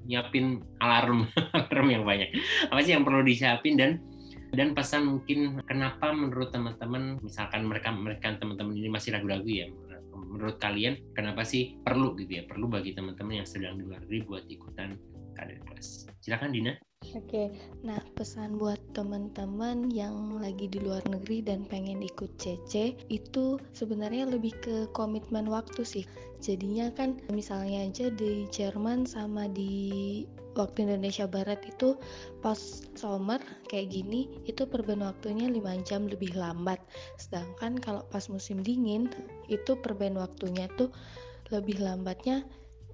nyiapin 0.06 0.62
alarm 0.80 1.26
alarm 1.58 1.88
yang 1.90 2.04
banyak. 2.06 2.30
Apa 2.70 2.80
sih 2.82 2.94
yang 2.94 3.04
perlu 3.04 3.26
disiapin 3.26 3.74
dan 3.76 3.98
dan 4.54 4.72
pesan 4.72 5.04
mungkin 5.04 5.60
kenapa 5.66 6.14
menurut 6.14 6.54
teman-teman 6.54 7.18
misalkan 7.20 7.66
mereka 7.66 7.90
mereka 7.92 8.32
teman-teman 8.38 8.78
ini 8.78 8.88
masih 8.88 9.12
ragu-ragu 9.12 9.44
ya 9.44 9.66
menurut 10.16 10.56
kalian 10.56 10.96
kenapa 11.12 11.44
sih 11.44 11.76
perlu 11.84 12.16
gitu 12.16 12.40
ya 12.40 12.42
perlu 12.48 12.68
bagi 12.70 12.96
teman-teman 12.96 13.44
yang 13.44 13.48
sedang 13.48 13.76
di 13.76 13.84
luar 13.84 14.00
negeri 14.04 14.20
buat 14.24 14.44
ikutan 14.48 14.96
karir 15.36 15.60
kelas 15.64 16.08
silakan 16.24 16.50
Dina 16.52 16.72
Oke, 17.16 17.48
nah 17.80 17.96
pesan 18.12 18.60
buat 18.60 18.76
teman-teman 18.92 19.88
yang 19.88 20.36
lagi 20.36 20.68
di 20.68 20.84
luar 20.84 21.00
negeri 21.08 21.40
dan 21.40 21.64
pengen 21.64 22.04
ikut 22.04 22.28
CC 22.36 22.92
itu 23.08 23.56
sebenarnya 23.72 24.28
lebih 24.28 24.52
ke 24.60 24.76
komitmen 24.92 25.48
waktu 25.48 25.80
sih. 25.80 26.04
Jadinya 26.44 26.92
kan 26.92 27.16
misalnya 27.32 27.88
aja 27.88 28.12
di 28.12 28.44
Jerman 28.52 29.08
sama 29.08 29.48
di 29.48 30.28
waktu 30.60 30.84
Indonesia 30.84 31.24
Barat 31.24 31.64
itu 31.64 31.96
pas 32.44 32.58
summer 33.00 33.40
kayak 33.72 33.96
gini 33.96 34.28
itu 34.44 34.68
perben 34.68 35.00
waktunya 35.00 35.48
5 35.48 35.88
jam 35.88 36.04
lebih 36.04 36.36
lambat. 36.36 36.84
Sedangkan 37.16 37.80
kalau 37.80 38.04
pas 38.12 38.28
musim 38.28 38.60
dingin 38.60 39.08
itu 39.48 39.72
perben 39.80 40.20
waktunya 40.20 40.68
tuh 40.76 40.92
lebih 41.48 41.80
lambatnya 41.80 42.44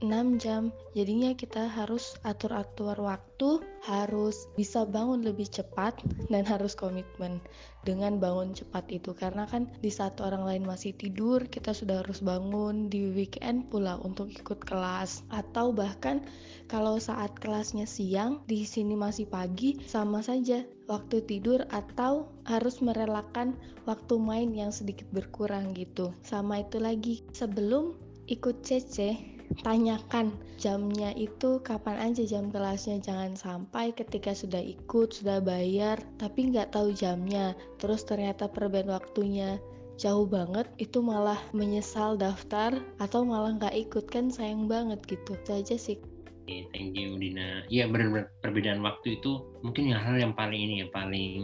6 0.03 0.43
jam. 0.43 0.75
Jadinya 0.93 1.33
kita 1.33 1.71
harus 1.71 2.19
atur-atur 2.27 2.99
waktu, 3.01 3.65
harus 3.87 4.51
bisa 4.59 4.85
bangun 4.85 5.25
lebih 5.25 5.49
cepat 5.49 5.97
dan 6.29 6.45
harus 6.45 6.77
komitmen 6.77 7.41
dengan 7.83 8.23
bangun 8.23 8.55
cepat 8.55 8.87
itu 8.95 9.11
karena 9.11 9.43
kan 9.51 9.67
di 9.83 9.91
saat 9.91 10.23
orang 10.23 10.47
lain 10.47 10.63
masih 10.63 10.95
tidur, 10.95 11.43
kita 11.51 11.75
sudah 11.75 12.07
harus 12.07 12.23
bangun 12.23 12.87
di 12.87 13.11
weekend 13.11 13.67
pula 13.75 13.99
untuk 13.99 14.31
ikut 14.31 14.63
kelas 14.63 15.27
atau 15.35 15.75
bahkan 15.75 16.23
kalau 16.71 16.97
saat 17.03 17.35
kelasnya 17.43 17.85
siang, 17.85 18.41
di 18.47 18.63
sini 18.63 18.95
masih 18.95 19.27
pagi, 19.27 19.83
sama 19.85 20.23
saja 20.23 20.63
waktu 20.87 21.27
tidur 21.27 21.67
atau 21.75 22.31
harus 22.47 22.79
merelakan 22.79 23.59
waktu 23.85 24.15
main 24.17 24.55
yang 24.55 24.71
sedikit 24.71 25.05
berkurang 25.11 25.75
gitu. 25.75 26.15
Sama 26.23 26.63
itu 26.63 26.79
lagi, 26.79 27.27
sebelum 27.35 27.99
ikut 28.31 28.63
CC 28.63 29.19
tanyakan 29.61 30.33
jamnya 30.57 31.13
itu 31.13 31.61
kapan 31.61 32.11
aja 32.11 32.25
jam 32.25 32.49
kelasnya 32.49 32.97
jangan 33.05 33.37
sampai 33.37 33.93
ketika 33.93 34.33
sudah 34.33 34.65
ikut 34.65 35.13
sudah 35.13 35.45
bayar 35.45 36.01
tapi 36.17 36.49
nggak 36.49 36.73
tahu 36.73 36.97
jamnya 36.97 37.53
terus 37.77 38.09
ternyata 38.09 38.49
perbedaan 38.49 38.89
waktunya 38.89 39.61
jauh 40.01 40.25
banget 40.25 40.65
itu 40.81 41.05
malah 41.05 41.39
menyesal 41.53 42.17
daftar 42.17 42.73
atau 42.97 43.29
malah 43.29 43.55
nggak 43.61 43.77
ikut 43.77 44.09
kan 44.09 44.33
sayang 44.33 44.65
banget 44.65 44.99
gitu 45.05 45.37
itu 45.37 45.51
aja 45.53 45.77
sih 45.77 45.99
Oke, 46.43 46.67
thank 46.75 46.99
you 46.99 47.15
Dina. 47.23 47.63
Iya 47.71 47.87
benar-benar 47.87 48.27
perbedaan 48.43 48.83
waktu 48.83 49.23
itu 49.23 49.47
mungkin 49.63 49.95
hal 49.95 50.19
yang 50.19 50.35
paling 50.35 50.59
ini 50.59 50.83
ya 50.83 50.91
paling 50.91 51.39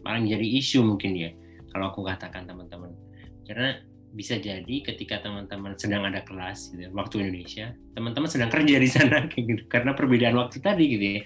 paling 0.00 0.24
jadi 0.24 0.46
isu 0.56 0.88
mungkin 0.88 1.12
ya 1.12 1.30
kalau 1.68 1.92
aku 1.92 2.00
katakan 2.08 2.48
teman-teman. 2.48 2.96
Karena 3.44 3.76
bisa 4.12 4.40
jadi 4.40 4.76
ketika 4.84 5.20
teman-teman 5.20 5.76
sedang 5.76 6.08
ada 6.08 6.24
kelas 6.24 6.72
gitu, 6.72 6.88
ya, 6.88 6.90
waktu 6.92 7.24
Indonesia, 7.24 7.76
teman-teman 7.92 8.28
sedang 8.30 8.50
kerja 8.50 8.76
di 8.80 8.88
sana 8.88 9.26
gitu 9.32 9.64
karena 9.68 9.92
perbedaan 9.92 10.36
waktu 10.36 10.58
tadi 10.60 10.84
gitu 10.88 11.04
ya. 11.04 11.20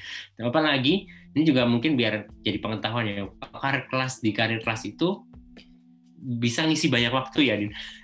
Apalagi 0.47 1.07
ini 1.33 1.43
juga 1.47 1.65
mungkin 1.65 1.95
biar 1.95 2.29
jadi 2.43 2.59
pengetahuan 2.59 3.05
ya, 3.09 3.27
karir 3.57 3.87
kelas 3.89 4.21
di 4.21 4.31
karir 4.35 4.61
kelas 4.61 4.85
itu 4.89 5.23
bisa 6.23 6.63
ngisi 6.67 6.87
banyak 6.91 7.13
waktu 7.15 7.41
ya, 7.51 7.55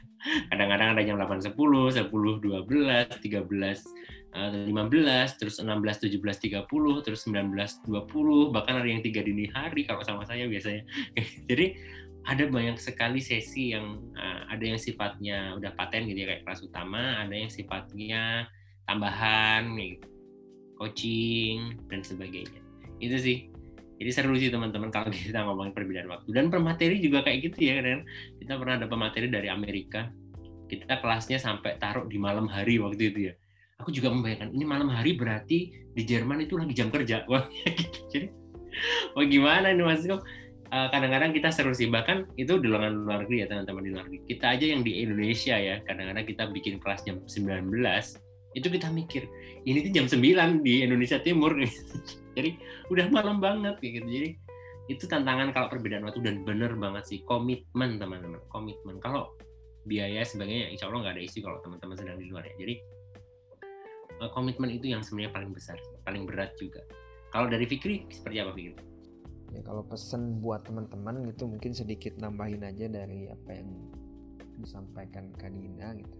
kadang-kadang 0.50 0.98
ada 0.98 1.02
jam 1.06 1.18
8 1.18 1.54
10, 1.54 1.54
10 1.54 2.10
12, 2.10 2.70
13 3.18 4.08
15, 4.38 5.40
terus 5.40 5.56
16, 5.58 6.20
17, 6.20 6.68
30, 6.68 7.04
terus 7.04 7.20
19, 7.24 7.48
20, 7.88 8.54
bahkan 8.54 8.76
ada 8.78 8.86
yang 8.86 9.00
tiga 9.00 9.24
dini 9.24 9.48
hari 9.50 9.88
kalau 9.88 10.04
sama 10.04 10.22
saya 10.28 10.44
biasanya. 10.46 10.84
Jadi 11.50 11.74
ada 12.26 12.44
banyak 12.50 12.76
sekali 12.80 13.22
sesi 13.22 13.72
yang 13.76 14.00
uh, 14.16 14.50
ada 14.50 14.64
yang 14.64 14.80
sifatnya 14.80 15.54
udah 15.56 15.72
paten 15.78 16.08
gitu 16.10 16.24
ya 16.24 16.34
kayak 16.34 16.42
kelas 16.44 16.60
utama, 16.64 17.22
ada 17.24 17.34
yang 17.34 17.50
sifatnya 17.52 18.48
tambahan, 18.88 19.76
gitu, 19.76 20.08
coaching 20.80 21.76
dan 21.86 22.00
sebagainya. 22.02 22.60
Itu 22.98 23.16
sih. 23.20 23.52
Jadi 23.98 24.10
seru 24.14 24.38
sih 24.38 24.48
teman-teman 24.48 24.94
kalau 24.94 25.10
kita 25.10 25.42
ngomongin 25.42 25.74
perbedaan 25.74 26.08
waktu. 26.08 26.30
Dan 26.30 26.48
pemateri 26.54 27.02
juga 27.02 27.26
kayak 27.26 27.50
gitu 27.50 27.58
ya 27.66 27.82
kan. 27.82 28.06
Kita 28.38 28.54
pernah 28.54 28.74
ada 28.78 28.86
pemateri 28.86 29.26
dari 29.26 29.50
Amerika. 29.50 30.06
Kita 30.70 31.00
kelasnya 31.00 31.42
sampai 31.42 31.80
taruh 31.82 32.06
di 32.06 32.20
malam 32.20 32.46
hari 32.46 32.78
waktu 32.78 33.10
itu 33.10 33.20
ya 33.32 33.34
aku 33.78 33.94
juga 33.94 34.10
membayangkan 34.10 34.50
ini 34.52 34.64
malam 34.66 34.90
hari 34.90 35.14
berarti 35.14 35.70
di 35.94 36.02
Jerman 36.02 36.42
itu 36.42 36.58
lagi 36.58 36.74
jam 36.74 36.90
kerja 36.90 37.22
wah 37.30 37.46
gitu. 37.46 37.98
jadi 38.10 38.26
wah 39.14 39.26
gimana 39.26 39.70
ini 39.70 39.82
mas 39.86 40.02
kadang-kadang 40.68 41.30
kita 41.32 41.48
seru 41.48 41.72
sih. 41.72 41.88
Bahkan 41.88 42.36
itu 42.36 42.60
di 42.60 42.68
luar 42.68 42.92
negeri 42.92 43.44
ya 43.44 43.46
teman-teman 43.48 43.82
di 43.84 43.90
luar 43.92 44.04
negeri. 44.08 44.20
Kita 44.28 44.56
aja 44.56 44.64
yang 44.64 44.82
di 44.84 45.00
Indonesia 45.00 45.56
ya 45.56 45.80
kadang-kadang 45.84 46.24
kita 46.28 46.42
bikin 46.52 46.76
kelas 46.80 47.04
jam 47.04 47.20
19 47.24 47.72
itu 48.56 48.64
kita 48.64 48.88
mikir 48.88 49.28
ini 49.68 49.84
tuh 49.84 49.92
jam 49.92 50.06
9 50.08 50.64
di 50.64 50.74
Indonesia 50.84 51.20
Timur. 51.20 51.52
Jadi 52.36 52.50
udah 52.92 53.06
malam 53.12 53.40
banget 53.40 53.76
gitu. 53.80 54.04
Jadi 54.04 54.30
itu 54.88 55.04
tantangan 55.04 55.52
kalau 55.52 55.68
perbedaan 55.68 56.08
waktu 56.08 56.24
dan 56.24 56.48
bener 56.48 56.72
banget 56.76 57.04
sih 57.04 57.18
komitmen 57.28 58.00
teman-teman 58.00 58.40
komitmen. 58.48 58.96
Kalau 59.00 59.36
biaya 59.84 60.24
sebagainya 60.24 60.72
insya 60.72 60.88
Allah 60.88 61.08
nggak 61.08 61.14
ada 61.16 61.22
isu 61.24 61.38
kalau 61.44 61.60
teman-teman 61.60 61.96
sedang 61.96 62.16
di 62.16 62.28
luar 62.28 62.44
ya. 62.48 62.56
Jadi 62.56 62.74
Eh, 64.18 64.30
komitmen 64.34 64.66
itu 64.74 64.90
yang 64.90 65.02
sebenarnya 65.06 65.30
paling 65.30 65.52
besar, 65.54 65.78
paling 66.02 66.26
berat 66.26 66.50
juga. 66.58 66.82
Kalau 67.30 67.46
dari 67.46 67.70
Fikri 67.70 68.02
seperti 68.10 68.42
apa 68.42 68.50
Fikri? 68.50 68.74
Ya 69.52 69.64
kalau 69.64 69.80
pesan 69.84 70.44
buat 70.44 70.68
teman-teman 70.68 71.24
gitu 71.32 71.48
mungkin 71.48 71.72
sedikit 71.72 72.20
nambahin 72.20 72.64
aja 72.68 72.84
dari 72.84 73.32
apa 73.32 73.50
yang 73.56 73.68
disampaikan 74.60 75.32
Kadina 75.38 75.96
gitu. 75.96 76.18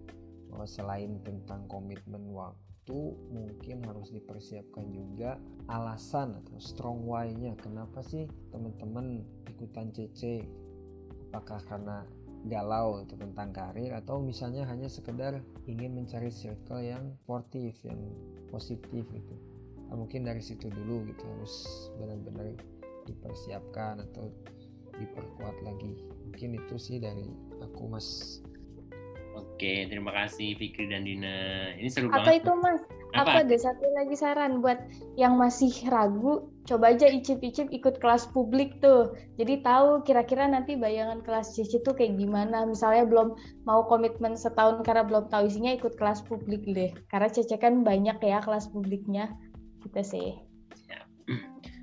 Bahwa 0.49 0.65
selain 0.65 1.21
tentang 1.21 1.69
komitmen 1.69 2.33
waktu 2.33 3.13
mungkin 3.29 3.85
harus 3.85 4.09
dipersiapkan 4.09 4.89
juga 4.89 5.37
alasan 5.69 6.41
atau 6.41 6.57
strong 6.57 7.05
why-nya. 7.05 7.53
Kenapa 7.61 8.01
sih 8.01 8.25
teman-teman 8.49 9.21
ikutan 9.45 9.93
CC 9.93 10.41
apakah 11.29 11.61
karena 11.69 12.01
galau 12.49 13.05
itu 13.05 13.13
tentang 13.13 13.53
karir? 13.53 13.93
Atau 13.93 14.25
misalnya 14.25 14.65
hanya 14.65 14.89
sekedar 14.89 15.37
ingin 15.69 15.93
mencari 15.93 16.33
circle 16.33 16.81
yang 16.81 17.13
sportif 17.21 17.77
yang 17.85 18.01
positif 18.49 19.05
gitu. 19.05 19.35
Nah, 19.89 19.97
mungkin 19.97 20.25
dari 20.25 20.41
situ 20.41 20.69
dulu 20.69 21.05
gitu 21.09 21.25
harus 21.25 21.53
benar-benar 21.97 22.57
dipersiapkan 23.09 24.05
atau 24.09 24.29
diperkuat 24.99 25.57
lagi 25.65 25.97
mungkin 26.29 26.59
itu 26.61 26.75
sih 26.77 26.97
dari 27.01 27.25
aku 27.63 27.89
mas 27.89 28.39
Oke, 29.39 29.87
terima 29.87 30.11
kasih 30.11 30.57
Fikri 30.59 30.91
dan 30.91 31.07
Dina. 31.07 31.71
Ini 31.79 31.87
seru 31.87 32.11
Apa 32.11 32.27
banget. 32.27 32.43
itu 32.43 32.51
Mas? 32.59 32.81
Apa? 33.15 33.41
ada 33.41 33.57
satu 33.57 33.85
lagi 33.97 34.13
saran 34.13 34.61
buat 34.61 34.77
yang 35.17 35.39
masih 35.39 35.71
ragu, 35.89 36.53
coba 36.69 36.93
aja 36.93 37.09
icip-icip 37.09 37.71
ikut 37.73 37.97
kelas 37.97 38.29
publik 38.35 38.77
tuh. 38.83 39.15
Jadi 39.41 39.65
tahu 39.65 40.05
kira-kira 40.05 40.45
nanti 40.45 40.77
bayangan 40.77 41.25
kelas 41.25 41.57
Cici 41.57 41.81
tuh 41.81 41.97
kayak 41.97 42.21
gimana. 42.21 42.69
Misalnya 42.69 43.09
belum 43.09 43.33
mau 43.65 43.87
komitmen 43.87 44.37
setahun 44.37 44.85
karena 44.85 45.07
belum 45.07 45.31
tahu 45.33 45.49
isinya 45.49 45.73
ikut 45.73 45.97
kelas 45.97 46.21
publik 46.27 46.67
deh. 46.69 46.91
Karena 47.09 47.29
Cece 47.31 47.57
kan 47.57 47.81
banyak 47.81 48.21
ya 48.21 48.43
kelas 48.45 48.69
publiknya. 48.69 49.33
Gitu 49.81 50.01
sih. 50.05 50.29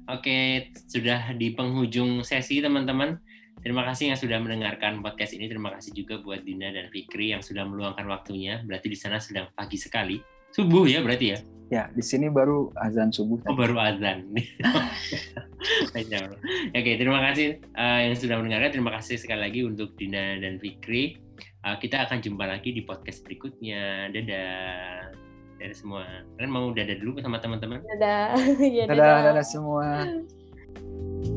Oke, 0.07 0.71
sudah 0.87 1.35
di 1.35 1.51
penghujung 1.55 2.23
sesi 2.23 2.63
teman-teman. 2.63 3.19
Terima 3.59 3.83
kasih 3.83 4.15
yang 4.15 4.19
sudah 4.21 4.39
mendengarkan 4.39 5.03
podcast 5.03 5.35
ini. 5.35 5.51
Terima 5.51 5.75
kasih 5.75 5.91
juga 5.91 6.23
buat 6.23 6.47
Dina 6.47 6.71
dan 6.71 6.87
Fikri 6.93 7.35
yang 7.35 7.43
sudah 7.43 7.67
meluangkan 7.67 8.07
waktunya. 8.07 8.63
Berarti 8.63 8.87
di 8.87 8.99
sana 8.99 9.19
sedang 9.19 9.51
pagi 9.59 9.75
sekali 9.75 10.23
Subuh 10.57 10.89
ya 10.89 11.05
berarti 11.05 11.37
ya? 11.37 11.39
Ya, 11.67 11.83
di 11.93 12.01
sini 12.01 12.33
baru 12.33 12.73
azan 12.79 13.13
subuh. 13.13 13.43
Oh, 13.45 13.53
baru 13.53 13.77
azan. 13.77 14.33
Oke, 16.79 16.91
terima 16.97 17.21
kasih 17.29 17.61
uh, 17.77 18.01
yang 18.07 18.17
sudah 18.17 18.41
mendengarkan. 18.41 18.73
Terima 18.73 18.95
kasih 18.97 19.21
sekali 19.21 19.45
lagi 19.45 19.61
untuk 19.69 19.93
Dina 19.99 20.41
dan 20.41 20.57
Fikri. 20.63 21.21
Uh, 21.61 21.77
kita 21.77 22.09
akan 22.09 22.25
jumpa 22.25 22.49
lagi 22.49 22.71
di 22.71 22.87
podcast 22.87 23.27
berikutnya. 23.27 24.09
Dadah 24.15 25.26
dadah 25.57 25.77
semua. 25.77 26.03
Kalian 26.37 26.53
mau 26.53 26.67
dadah 26.73 26.97
dulu 27.01 27.21
sama 27.21 27.41
teman-teman? 27.41 27.81
Dadah. 27.97 28.37
Ya, 28.77 28.85
dadah 28.89 28.97
dadah, 28.97 29.21
dadah 29.33 29.47
semua. 29.47 29.87